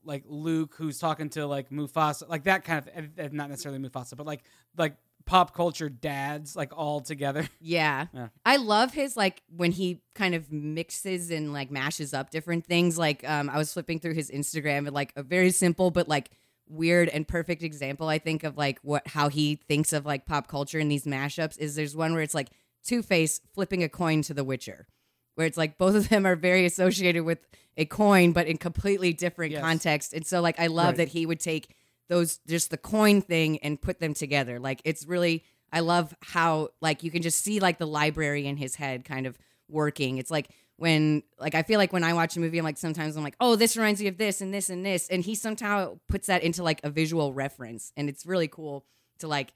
[0.04, 2.84] like Luke, who's talking to like Mufasa, like that kind
[3.18, 4.42] of not necessarily Mufasa, but like
[4.76, 7.48] like pop culture dads, like all together.
[7.62, 8.06] Yeah.
[8.12, 8.28] Yeah.
[8.44, 12.98] I love his like when he kind of mixes and like mashes up different things.
[12.98, 16.30] Like um I was flipping through his Instagram and like a very simple but like
[16.70, 20.46] weird and perfect example I think of like what how he thinks of like pop
[20.48, 22.50] culture in these mashups is there's one where it's like
[22.84, 24.86] Two-Face flipping a coin to The Witcher.
[25.34, 27.38] Where it's like both of them are very associated with
[27.76, 29.60] a coin but in completely different Yes.
[29.62, 30.12] context.
[30.12, 30.96] And so like I love Right.
[30.98, 31.74] that he would take
[32.08, 34.58] those just the coin thing and put them together.
[34.58, 38.56] Like it's really I love how like you can just see like the library in
[38.56, 40.18] his head kind of working.
[40.18, 40.50] It's like
[40.80, 43.36] when like I feel like when I watch a movie, I'm like sometimes I'm like,
[43.38, 46.42] oh, this reminds me of this and this and this, and he somehow puts that
[46.42, 48.86] into like a visual reference, and it's really cool
[49.18, 49.52] to like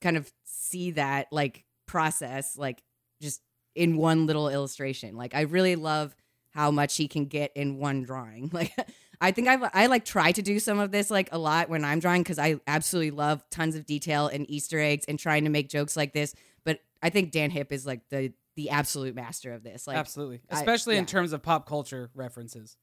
[0.00, 2.84] kind of see that like process like
[3.20, 3.40] just
[3.74, 5.16] in one little illustration.
[5.16, 6.14] Like I really love
[6.50, 8.50] how much he can get in one drawing.
[8.52, 8.72] Like
[9.20, 11.84] I think I've I like try to do some of this like a lot when
[11.84, 15.50] I'm drawing because I absolutely love tons of detail and Easter eggs and trying to
[15.50, 16.32] make jokes like this.
[16.64, 19.86] But I think Dan Hipp is like the the absolute master of this.
[19.86, 22.76] Like Absolutely, I- especially in terms of pop culture references.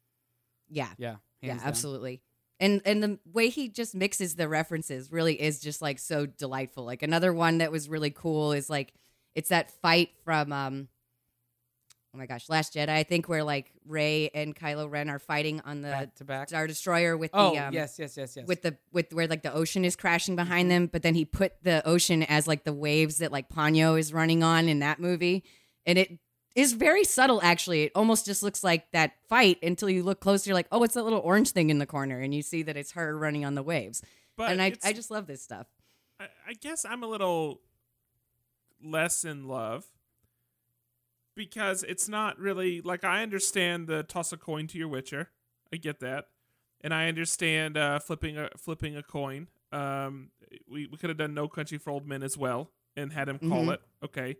[0.70, 1.66] yeah, Yeah, yeah, down.
[1.66, 2.22] absolutely.
[2.60, 6.84] And and the way he just mixes the references really is just like so delightful.
[6.86, 8.94] Like another one that was really cool is like
[9.34, 10.88] it's that fight from um
[12.14, 15.62] oh my gosh, Last Jedi, I think where like Rey and Kylo Ren are fighting
[15.62, 16.50] on the Back to back.
[16.50, 18.46] Star Destroyer with Oh the um, yes, yes, yes, yes.
[18.48, 20.70] with the with where like the ocean is crashing behind Mm-hmm.
[20.84, 24.14] them, but then he put the ocean as like the waves that like Ponyo is
[24.14, 25.44] running on in that movie,
[25.86, 26.20] and it
[26.56, 27.40] is very subtle.
[27.42, 30.50] Actually, it almost just looks like that fight until you look closer.
[30.50, 32.76] You're like, oh, it's that little orange thing in the corner, and you see that
[32.78, 34.02] it's her running on the waves.
[34.36, 35.68] But and I I just love this stuff.
[36.20, 37.62] I, I guess I'm a little
[38.84, 39.86] less in love
[41.36, 45.30] because it's not really like I understand the toss a coin to your Witcher.
[45.74, 46.26] I get that,
[46.82, 49.48] and I understand uh, flipping a flipping a coin.
[49.72, 50.32] Um,
[50.70, 53.40] we we could have done No Country for Old Men as well and had him
[53.40, 53.74] call Mhm.
[53.76, 54.36] it okay,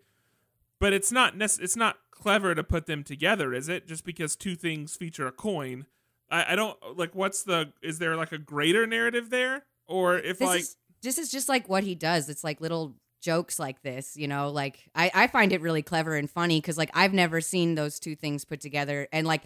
[0.82, 3.86] but it's not nec- it's not clever to put them together, is it?
[3.86, 5.86] Just because two things feature a coin.
[6.30, 7.14] I, I don't like.
[7.14, 7.72] What's the?
[7.82, 11.48] Is there like a greater narrative there, or if this like is this is just
[11.48, 12.28] like what he does.
[12.28, 14.50] It's like little jokes like this, you know.
[14.50, 18.00] Like I I find it really clever and funny because like I've never seen those
[18.00, 19.42] two things put together, and like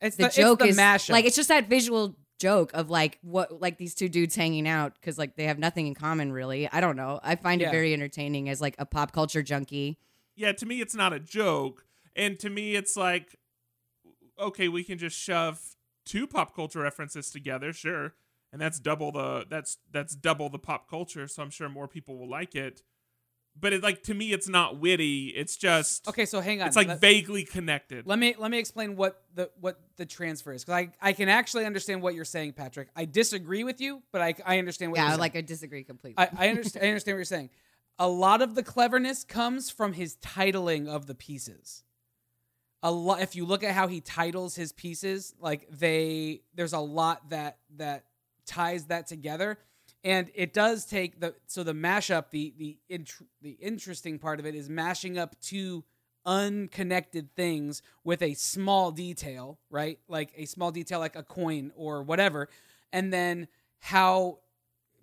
[0.00, 1.10] It's the, the, joke it's the is mashup.
[1.10, 4.94] like it's just that visual joke of like what like these two dudes hanging out
[4.94, 6.68] because like they have nothing in common really.
[6.70, 7.20] I don't know.
[7.22, 7.68] I find Yeah.
[7.68, 9.98] it very entertaining as like a pop culture junkie.
[10.38, 11.84] Yeah, to me it's not a joke,
[12.14, 13.36] and to me it's like,
[14.40, 15.60] okay, we can just shove
[16.06, 18.14] two pop culture references together, sure,
[18.52, 22.16] and that's double the that's that's double the pop culture, so I'm sure more people
[22.16, 22.82] will like it.
[23.60, 25.28] But it like to me, it's not witty.
[25.28, 26.68] It's just okay, so hang on.
[26.68, 28.06] It's like Let- vaguely connected.
[28.06, 31.28] Let me let me explain what the what the transfer is because I I can
[31.28, 32.88] actually understand what you're saying, Patrick.
[32.94, 35.20] I disagree with you, but I I understand what Yeah, you're saying.
[35.20, 36.22] like I disagree completely.
[36.24, 36.84] I, I understand.
[36.84, 37.50] I understand what you're saying.
[37.98, 41.82] A lot of the cleverness comes from his titling of the pieces.
[42.82, 43.20] A lot.
[43.20, 47.58] If you look at how he titles his pieces, like they, there's a lot that
[47.76, 48.04] that
[48.46, 49.58] ties that together,
[50.04, 52.30] and it does take the so the mashup.
[52.30, 55.82] The the int- the interesting part of it is mashing up two
[56.24, 59.98] unconnected things with a small detail, right?
[60.06, 62.48] Like a small detail, like a coin or whatever,
[62.92, 63.48] and then
[63.80, 64.38] how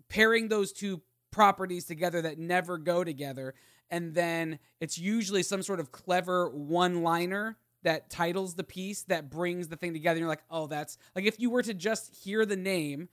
[0.07, 1.01] pairing those two
[1.35, 3.53] properties together that never go together.
[3.91, 9.29] And then it's usually some sort of clever one liner that titles the piece that
[9.29, 10.17] brings the thing together.
[10.17, 13.09] You're like oh that's like if you were to just hear the name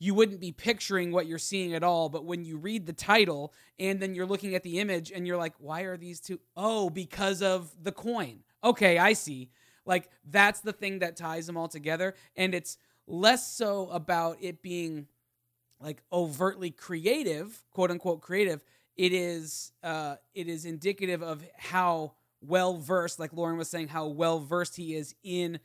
[0.00, 2.08] you wouldn't be picturing what you're seeing at all.
[2.08, 5.36] But when you read the title and then you're looking at the image and you're
[5.36, 8.40] like why are these two oh because of the coin.
[8.64, 9.50] Okay i see.
[9.86, 12.14] Like that's the thing that ties them all together.
[12.36, 15.06] And it's less so about it being
[15.82, 18.62] like overtly creative, quote unquote creative,
[18.96, 24.06] it is uh it is indicative of how well versed, like Lauren was saying, how
[24.06, 25.60] well versed he is in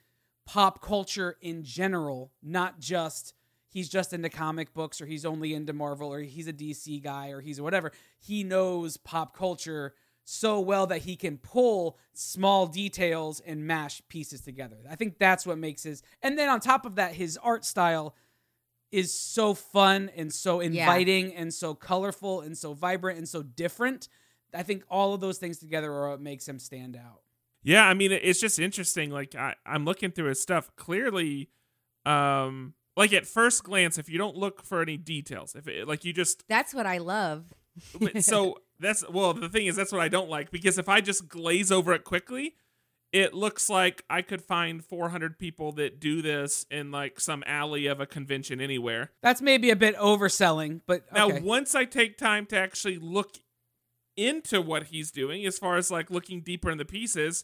[0.46, 3.34] pop culture in general, not just
[3.70, 7.30] he's just into comic books or he's only into Marvel or he's a DC guy
[7.30, 7.92] or he's whatever.
[8.20, 9.94] He knows pop culture
[10.24, 14.78] so well that he can pull small details and mash pieces together.
[14.90, 18.16] I think that's what makes his and then on top of that his art style
[18.92, 24.08] is so fun and so inviting and so colorful and so vibrant and so different.
[24.54, 27.22] I think all of those things together are what makes him stand out.
[27.64, 29.10] Yeah, I mean, it's just interesting.
[29.10, 30.72] Like I, I'm looking through his stuff.
[30.78, 31.50] Clearly,
[32.06, 36.06] um, like at first glance, if you don't look for any details, if it, like
[36.06, 37.54] you just That's what I love.
[38.22, 41.28] so that's well, the thing is that's what I don't like because if I just
[41.28, 42.56] glaze over it quickly,
[43.12, 47.88] it looks like I could find 400 people that do this in like some alley
[47.88, 49.12] of a convention anywhere.
[49.22, 53.38] That's maybe a bit overselling, but Now, once I take time to actually look
[54.16, 57.44] into what he's doing, as far as like looking deeper in the pieces,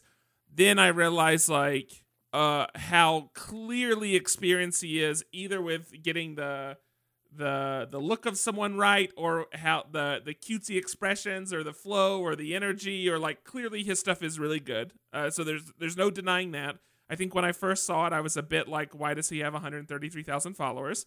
[0.52, 6.76] then I realize like uh how clearly experienced he is, either with getting the
[7.36, 12.20] the the look of someone right, or how the the cutesy expressions, or the flow,
[12.20, 14.92] or the energy, or like clearly his stuff is really good.
[15.12, 16.76] Uh, so there's there's no denying that.
[17.08, 19.40] I think when I first saw it, I was a bit like, why does he
[19.40, 21.04] have 133,000 followers?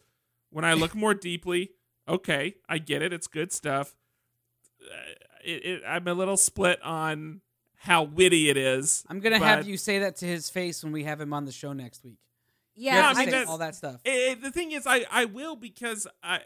[0.52, 1.72] When I look more deeply,
[2.08, 3.12] okay, I get it.
[3.12, 3.96] It's good stuff.
[4.82, 4.96] Uh,
[5.44, 7.42] it, it, I'm a little split on
[7.78, 9.04] how witty it is.
[9.10, 11.52] I'm gonna have you say that to his face when we have him on the
[11.52, 12.20] show next week.
[12.80, 14.02] Yeah, I mean, that's- all that stuff.
[14.06, 16.42] It, it- the thing is, I, I will because I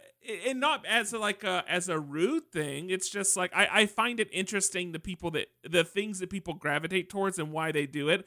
[0.48, 2.90] and not as a, like a as a rude thing.
[2.90, 6.54] It's just like I, I find it interesting the people that the things that people
[6.54, 8.26] gravitate towards and why they do it,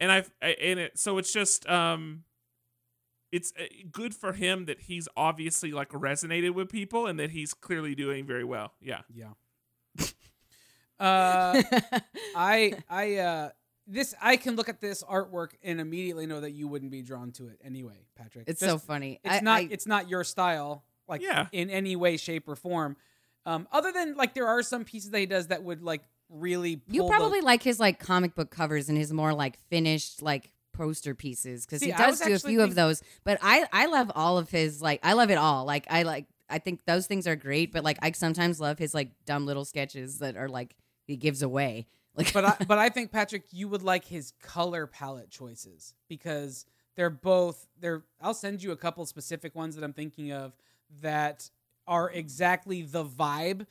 [0.00, 2.24] and I've I, and it so it's just um,
[3.32, 7.54] it's uh, good for him that he's obviously like resonated with people and that he's
[7.54, 8.72] clearly doing very well.
[8.80, 9.00] Yeah.
[9.14, 9.30] Yeah.
[11.00, 11.62] uh,
[12.36, 13.50] I I uh
[13.86, 17.32] this I can look at this artwork and immediately know that you wouldn't be drawn
[17.32, 18.48] to it anyway, Patrick.
[18.48, 19.20] it's Just- so funny.
[19.24, 21.46] It's I- not I- it's not your style, like Yeah.
[21.52, 22.96] in any way, shape, or form.
[23.44, 26.82] Um, other than like there are some pieces that he does that would like really
[26.88, 30.20] you pull probably the, like his like comic book covers and his more like finished
[30.20, 33.02] like poster pieces because he does do a actually few of those.
[33.22, 35.64] But I I love all of his like I love it all.
[35.64, 37.70] Like I like I think those things are great.
[37.72, 40.74] But like I sometimes love his like dumb little sketches that are like
[41.06, 41.86] he gives away.
[42.16, 46.66] Like but I, but I think Patrick, you would like his color palette choices because
[46.96, 48.04] they're both they're.
[48.20, 50.56] I'll send you a couple specific ones that I'm thinking of
[51.02, 51.50] that
[51.86, 53.66] are exactly the vibe.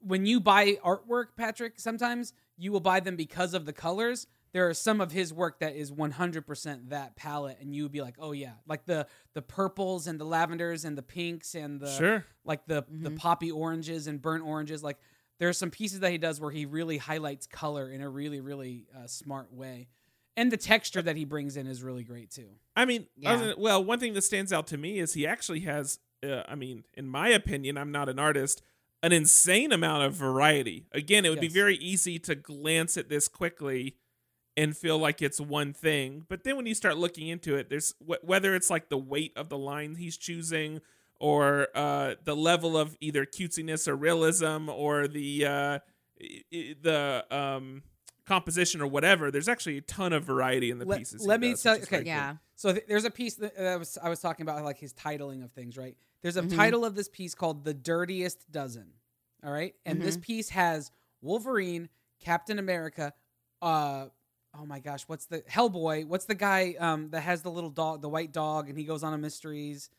[0.00, 4.26] When you buy artwork, Patrick, sometimes you will buy them because of the colors.
[4.52, 8.02] There are some of his work that is 100% that palette, and you would be
[8.02, 11.90] like, "Oh yeah," like the the purples and the lavenders and the pinks and the
[11.90, 12.24] Sure.
[12.44, 13.16] like the the Mhm.
[13.16, 14.82] poppy oranges and burnt oranges.
[14.82, 14.98] Like
[15.38, 18.86] there's some pieces that he does where he really highlights color in a really really
[18.96, 19.88] uh, smart way.
[20.36, 22.48] and the texture that he brings in is really great too.
[22.74, 23.34] I mean, Yeah.
[23.34, 26.00] other than- well, one thing that stands out to me is he actually has.
[26.24, 28.60] Uh, I mean, in my opinion, I'm not an artist.
[29.02, 30.86] An insane amount of variety.
[30.92, 33.96] Again, it would be very easy to glance at this quickly
[34.56, 36.24] and feel like it's one thing.
[36.28, 39.32] But then when you start looking into it, there's wh- whether it's like the weight
[39.36, 40.80] of the line he's choosing,
[41.20, 45.78] or uh, the level of either cutesiness or realism, or the uh,
[46.20, 47.82] i- i- the um,
[48.26, 49.30] composition or whatever.
[49.30, 51.22] There's actually a ton of variety in the Let- pieces.
[51.22, 51.84] he let me does, tell- okay.
[51.86, 52.08] very cool.
[52.08, 52.36] Yeah.
[52.56, 55.42] So th- there's a piece that I was I was talking about like his titling
[55.44, 55.96] of things, right?
[56.22, 56.56] There's a Mhm.
[56.56, 58.92] title of this piece called "The Dirtiest Dozen."
[59.44, 60.90] All right, and this piece has
[61.20, 61.88] Wolverine,
[62.20, 63.12] Captain America,
[63.60, 64.06] uh,
[64.58, 66.06] oh my gosh, what's the Hellboy?
[66.06, 69.02] What's the guy um that has the little dog, the white dog, and he goes
[69.02, 69.90] on a mysteries?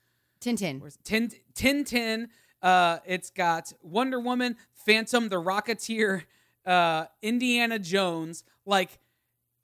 [0.46, 0.98] Tintin.
[1.04, 2.28] Tin Tintin?
[2.62, 6.24] Uh, it's got Wonder Woman, Phantom, the Rocketeer,
[6.66, 9.00] uh, Indiana Jones, like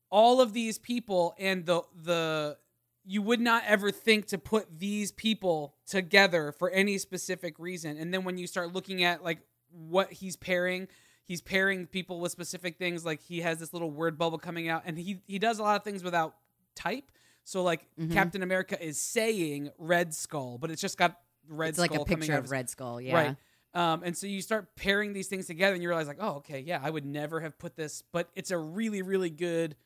[0.09, 2.57] all of these people, and the the
[3.03, 7.97] you would not ever think to put these people together for any specific reason.
[7.97, 9.39] And then when you start looking at like
[9.71, 10.87] what he's pairing,
[11.23, 13.03] he's pairing people with specific things.
[13.03, 15.77] Like he has this little word bubble coming out, and he he does a lot
[15.77, 16.35] of things without
[16.75, 17.11] type.
[17.43, 18.11] So like Mhm.
[18.13, 22.05] Captain America is saying Red Skull, but it's just got Red it's Skull like a
[22.05, 23.01] coming picture of Red Skull.
[23.01, 23.13] Yeah.
[23.15, 23.37] Right.
[23.73, 26.59] Um, and so you start pairing these things together, and you realize like, oh, okay,
[26.59, 29.77] yeah, I would never have put this, but it's a really, really good,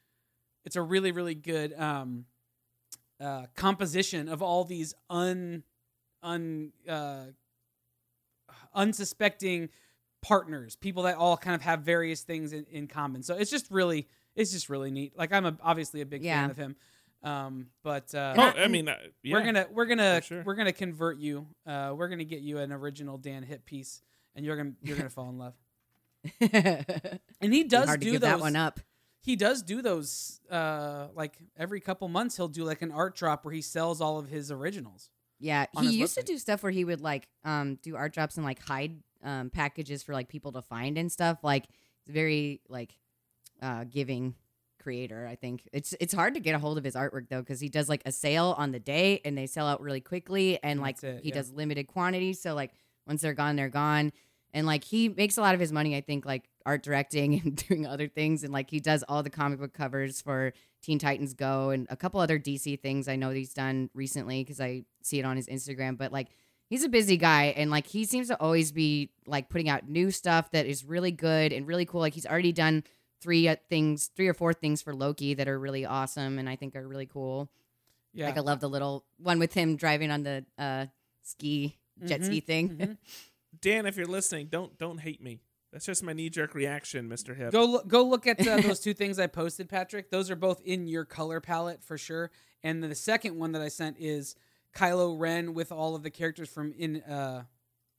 [0.66, 2.26] it's a really, really good um,
[3.22, 5.64] uh, composition of all these un,
[6.24, 7.26] un, uh,
[8.74, 9.70] unsuspecting
[10.22, 13.22] partners, people that all kind of have various things in, in common.
[13.22, 15.18] So it's just really, it's just really neat.
[15.18, 16.42] Like I'm a, obviously a big Yeah.
[16.42, 16.76] fan of him,
[17.26, 19.34] um, but uh, Oh, I- I mean, uh, yeah.
[19.36, 20.44] we're gonna we're gonna sure.
[20.44, 21.48] we're gonna convert you.
[21.66, 24.02] Uh, we're gonna get you an original Dan Hipp piece,
[24.36, 25.54] and you're gonna you're gonna fall in love.
[27.42, 28.30] And he does Hard do give those.
[28.32, 28.80] that one up.
[29.22, 30.40] He does do those.
[30.50, 34.18] Uh, like every couple months, he'll do like an art drop where he sells all
[34.20, 35.10] of his originals.
[35.40, 36.22] Yeah, he used website.
[36.22, 39.50] to do stuff where he would like um do art drops and like hide um
[39.50, 41.40] packages for like people to find and stuff.
[41.44, 41.66] Like
[42.02, 42.96] it's very like
[43.62, 44.36] uh giving
[44.86, 45.28] creator.
[45.28, 47.70] I think it's it's hard to get a hold of his artwork though because he
[47.70, 51.02] does like a sale on the day and they sell out really quickly and like
[51.02, 51.36] it, he yeah.
[51.36, 52.40] does limited quantities.
[52.40, 52.72] So like
[53.08, 54.12] once they're gone, they're gone.
[54.54, 57.56] And like he makes a lot of his money, I think, like art directing and
[57.56, 58.44] doing other things.
[58.44, 61.96] And like he does all the comic book covers for Teen Titans Go and a
[61.96, 65.48] couple other DC things I know he's done recently because I see it on his
[65.48, 65.98] Instagram.
[65.98, 66.28] But like
[66.70, 70.12] he's a busy guy and like he seems to always be like putting out new
[70.12, 72.02] stuff that is really good and really cool.
[72.02, 72.84] Like he's already done
[73.22, 76.56] three uh, things, three or four things for Loki that are really awesome and I
[76.56, 77.50] think are really cool.
[78.14, 80.86] Yeah, Like I love the little one with him driving on the uh,
[81.24, 82.70] ski jet Mhm, ski thing.
[82.70, 82.98] mhm.
[83.62, 85.40] Dan, if you're listening, don't don't hate me.
[85.72, 87.52] That's just my knee jerk reaction, Mister Hipp.
[87.52, 90.10] Go look, go look at uh, those two things I posted, Patrick.
[90.12, 92.32] Those are both in your color palette for sure.
[92.64, 94.36] And the second one that I sent is
[94.74, 97.44] Kylo Ren with all of the characters from in uh,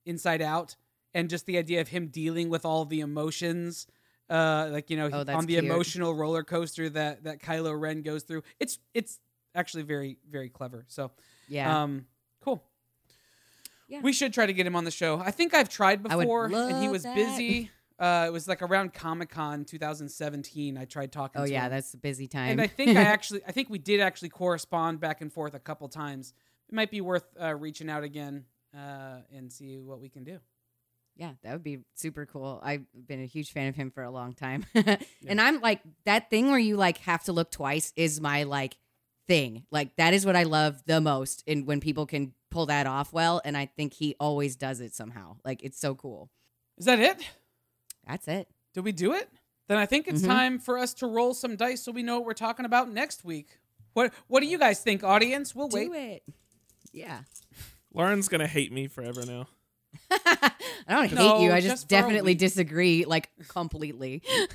[0.07, 0.77] Inside Out,
[1.12, 3.87] and just the idea of him dealing with all the emotions,
[4.31, 5.64] uh, like you know, Oh, on the cute.
[5.64, 8.43] emotional roller coaster that that Kylo Ren goes through.
[8.61, 9.20] It's it's
[9.55, 10.85] actually very very clever.
[10.89, 11.11] So
[11.49, 11.83] Yeah.
[11.83, 12.07] um,
[12.43, 12.62] cool.
[13.89, 14.01] Yeah.
[14.03, 15.18] We should try to get him on the show.
[15.20, 17.14] I think I've tried before, and he was that.
[17.14, 17.70] busy.
[17.99, 20.77] Uh, it was like around Comic Con 2017.
[20.77, 21.39] I tried talking.
[21.41, 21.51] To him.
[21.51, 21.70] Oh yeah, him.
[21.70, 22.51] that's a busy time.
[22.51, 25.59] and I think I actually, I think we did actually correspond back and forth a
[25.61, 26.35] couple times.
[26.68, 28.45] It might be worth uh, reaching out again
[28.77, 30.41] uh, and see what we can do.
[31.17, 32.61] Yeah, that would be super cool.
[32.62, 34.67] I've been a huge fan of him for a long time.
[35.27, 38.77] And I'm like that thing where you like have to look twice is my like
[39.27, 39.64] thing.
[39.71, 43.12] Like that is what I love the most and when people can pull that off
[43.12, 45.37] well and I think he always does it somehow.
[45.45, 46.31] Like it's so cool.
[46.79, 47.17] Is that it?
[48.07, 48.49] That's it.
[48.75, 49.29] Did we do it?
[49.69, 50.27] Then I think it's Mhm.
[50.27, 53.25] time for us to roll some dice so we know what we're talking about next
[53.25, 53.59] week.
[53.95, 55.55] What What do you guys think, audience?
[55.55, 55.87] We'll wait.
[55.87, 56.23] Do it.
[56.93, 57.23] Yeah.
[57.93, 59.49] Lauren's gonna hate me forever now.
[60.11, 60.52] I
[60.88, 61.52] don't No, hate you.
[61.52, 64.22] I just just definitely disagree like completely.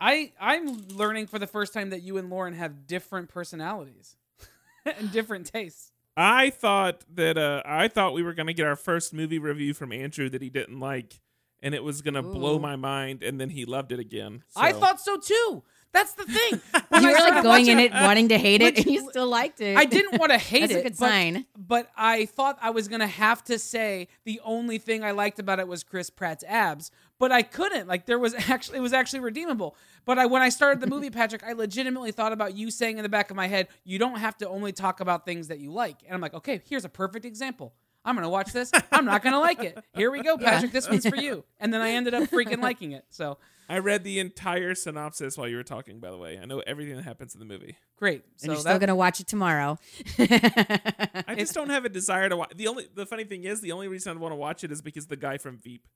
[0.00, 4.16] I I'm learning for the first time that you and Lauren have different personalities
[4.86, 5.92] and different tastes.
[6.16, 9.92] I thought that uh, I thought we were gonna get our first movie review from
[9.92, 11.20] Andrew that he didn't like,
[11.62, 14.42] and it was gonna blow my mind, and then he loved it again.
[14.56, 15.62] I thought so too.
[15.92, 16.60] That's the thing.
[16.90, 19.08] When you I were like going in it wanting to hate it Which- and you
[19.10, 19.76] still liked it.
[19.76, 20.78] I didn't want to hate That's it.
[20.78, 21.46] a good but- sign.
[21.56, 25.60] but I thought I was gonna have to say the only thing I liked about
[25.60, 27.86] it was Chris Pratt's abs, but I couldn't.
[27.86, 29.76] Like there was actually it was actually redeemable.
[30.04, 33.02] But I when I started the movie, Patrick, I legitimately thought about you saying in
[33.04, 35.70] the back of my head, you don't have to only talk about things that you
[35.72, 35.98] like.
[36.04, 37.72] And I'm like, okay, here's a perfect example.
[38.10, 38.70] I'm I'm gonna watch this.
[38.92, 39.78] I'm not gonna like it.
[39.94, 40.50] Here we go, Yeah.
[40.50, 40.72] Patrick.
[40.72, 41.44] This one's for you.
[41.58, 43.04] And then I ended up freaking liking it.
[43.10, 43.38] So
[43.68, 46.00] I read the entire synopsis while you were talking.
[46.00, 47.76] By the way, I know everything that happens in the movie.
[47.96, 48.24] great.
[48.24, 49.78] and So you're still that, gonna watch it tomorrow.
[50.18, 52.52] I just don't have a desire to watch.
[52.56, 54.82] The only the funny thing is, the only reason I want to watch it is
[54.82, 55.86] because the guy from Veep.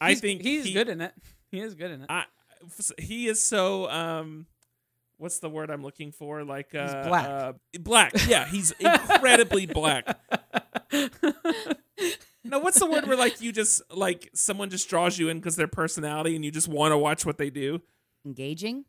[0.00, 1.12] I he's- think he's he, good in it.
[1.50, 2.06] He is good in it.
[2.08, 2.24] I,
[2.64, 4.46] f- he is so um,
[5.20, 6.42] what's the word I'm looking for?
[6.44, 7.28] Like uh, black.
[7.28, 8.12] Uh, black.
[8.26, 10.18] Yeah, he's incredibly black.
[12.42, 15.56] No, what's the word where like you just like someone just draws you in because
[15.56, 17.82] their personality and you just want to watch what they do?
[18.24, 18.86] Engaging,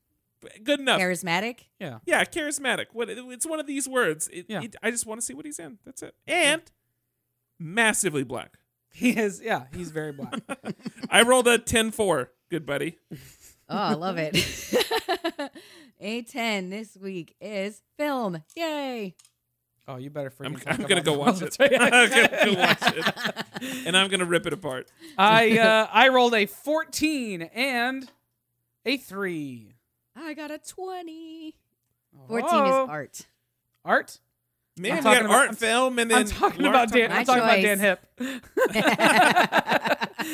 [0.64, 1.02] Good enough.
[1.02, 1.66] charismatic.
[1.78, 2.00] yeah.
[2.06, 2.86] Yeah, charismatic.
[2.94, 4.30] What it's one of these words.
[4.32, 4.62] It, Yeah.
[4.64, 5.80] it- I just want to see what he's in.
[5.86, 6.16] That's it.
[6.26, 6.62] And
[7.60, 8.54] massively black.
[8.94, 9.42] He is.
[9.44, 10.34] Yeah, he's very black.
[11.10, 12.28] I rolled a 10-4.
[12.50, 13.00] Good buddy.
[13.72, 14.34] Oh, I love it.
[16.02, 18.44] A10 this week is film.
[18.56, 19.16] Yay.
[19.88, 20.62] Oh, you better freaking.
[20.68, 21.56] I'm, I'm gonna go watch it.
[21.60, 24.90] I'm gonna go watch it, and I'm gonna rip it apart.
[25.18, 28.10] I uh, I rolled a 14 and
[28.86, 29.74] a three.
[30.16, 31.56] I got a 20.
[32.28, 32.84] 14 Oh.
[32.84, 33.28] is art.
[33.86, 34.20] Art.
[34.82, 36.92] Man, I'm we talking got about- art I'm- film, and then I'm talking Lauren about
[36.92, 37.10] Dan.
[37.10, 37.80] My I'm talking about Dan.
[37.80, 37.98] Hipp.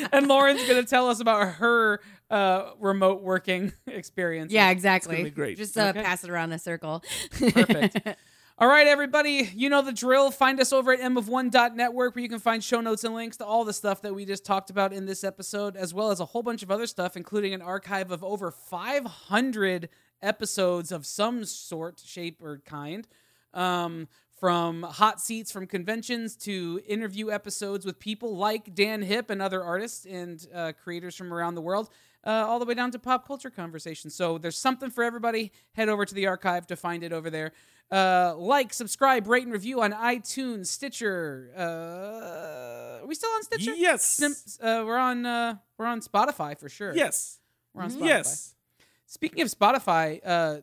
[0.12, 4.52] and Lauren's gonna tell us about her uh, remote working experience.
[4.52, 5.24] Yeah, exactly.
[5.24, 5.56] be great.
[5.56, 6.02] Just uh, Okay.
[6.02, 7.02] pass it around the circle.
[7.38, 8.16] Perfect.
[8.60, 10.32] All right, everybody, you know the drill.
[10.32, 13.64] Find us over at mof1.network where you can find show notes and links to all
[13.64, 16.42] the stuff that we just talked about in this episode, as well as a whole
[16.42, 19.88] bunch of other stuff, including an archive of over 500
[20.22, 23.06] episodes of some sort, shape, or kind.
[23.54, 24.08] Um,
[24.38, 29.62] from hot seats from conventions to interview episodes with people like Dan Hipp and other
[29.62, 31.88] artists and uh, creators from around the world,
[32.24, 34.14] uh, all the way down to pop culture conversations.
[34.14, 35.52] So there's something for everybody.
[35.72, 37.52] Head over to the archive to find it over there.
[37.90, 41.50] Uh, like, subscribe, rate, and review on iTunes, Stitcher.
[41.56, 43.74] Uh, are we still on Stitcher?
[43.74, 44.04] Yes.
[44.06, 45.24] Sim- uh, we're on.
[45.24, 46.94] Uh, we're on Spotify for sure.
[46.94, 47.38] Yes.
[47.72, 48.06] we're on Spotify.
[48.06, 48.54] Yes.
[49.06, 50.56] Speaking of Spotify, uh,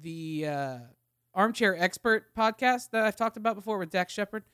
[0.00, 0.78] the uh,
[1.34, 4.44] Armchair Expert podcast that I've talked about before with Dax Shepard,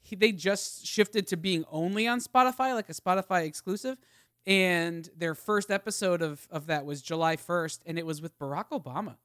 [0.00, 3.98] he, they just shifted to being only on Spotify, like a Spotify exclusive.
[4.46, 8.68] And their first episode of, of that was July 1st, and it was with Barack
[8.70, 9.16] Obama.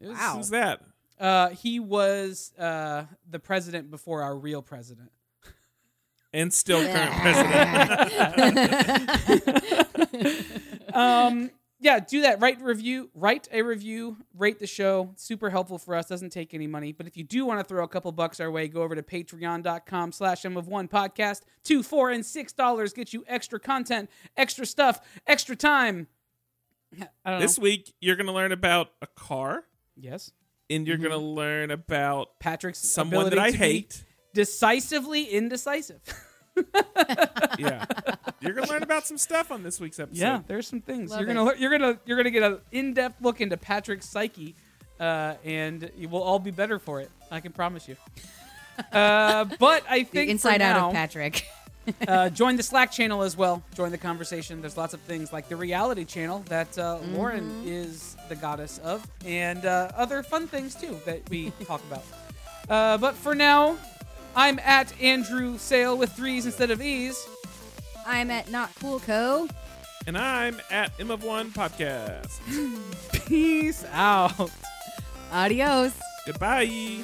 [0.00, 0.34] It was- Wow.
[0.36, 0.82] Who's that?
[1.20, 5.10] Uh, he was uh, the president before our real president.
[6.32, 7.66] And still current president.
[10.94, 11.50] um,
[11.80, 12.40] yeah, do that.
[12.40, 13.10] Write a review.
[13.14, 14.16] Write a review.
[14.36, 15.12] Rate the show.
[15.16, 16.06] Super helpful for us.
[16.06, 16.92] Doesn't take any money.
[16.92, 19.02] But if you do want to throw a couple bucks our way, go over to
[19.02, 21.42] patreon.com slash M of one podcast.
[21.62, 26.08] Two, four, and six dollars get you extra content, extra stuff, extra time.
[27.24, 27.62] I don't This know.
[27.62, 29.64] week, you're going to learn about a car,
[29.96, 30.32] Yes.
[30.68, 31.06] and you're mm-hmm.
[31.06, 34.04] going to learn about Patrick's someone that I hate.
[34.34, 36.00] Decisively indecisive.
[37.58, 37.84] yeah.
[38.40, 40.20] You're going to learn about some stuff on this week's episode.
[40.20, 43.20] Yeah, there's some things Love you're gonna lear- you're gonna you're gonna get an in-depth
[43.20, 44.54] look into Patrick's psyche,
[45.00, 47.10] uh, and you will all be better for it.
[47.30, 47.96] I can promise you.
[48.92, 51.44] Uh, but I the think inside for out now, of Patrick.
[52.06, 53.60] uh, join the Slack channel as well.
[53.74, 54.60] Join the conversation.
[54.60, 59.04] There's lots of things like the reality channel that uh, Lauren is the goddess of,
[59.24, 62.04] and uh, other fun things too that we talk about.
[62.70, 63.76] Uh, but for now,
[64.38, 67.26] I'm at Andrew Sale with threes instead of E's.
[68.06, 69.48] I'm at Not Cool Co.
[70.06, 72.38] And I'm at M of One Podcast.
[73.26, 74.52] Peace out.
[75.32, 75.92] Adios.
[76.24, 77.02] Goodbye.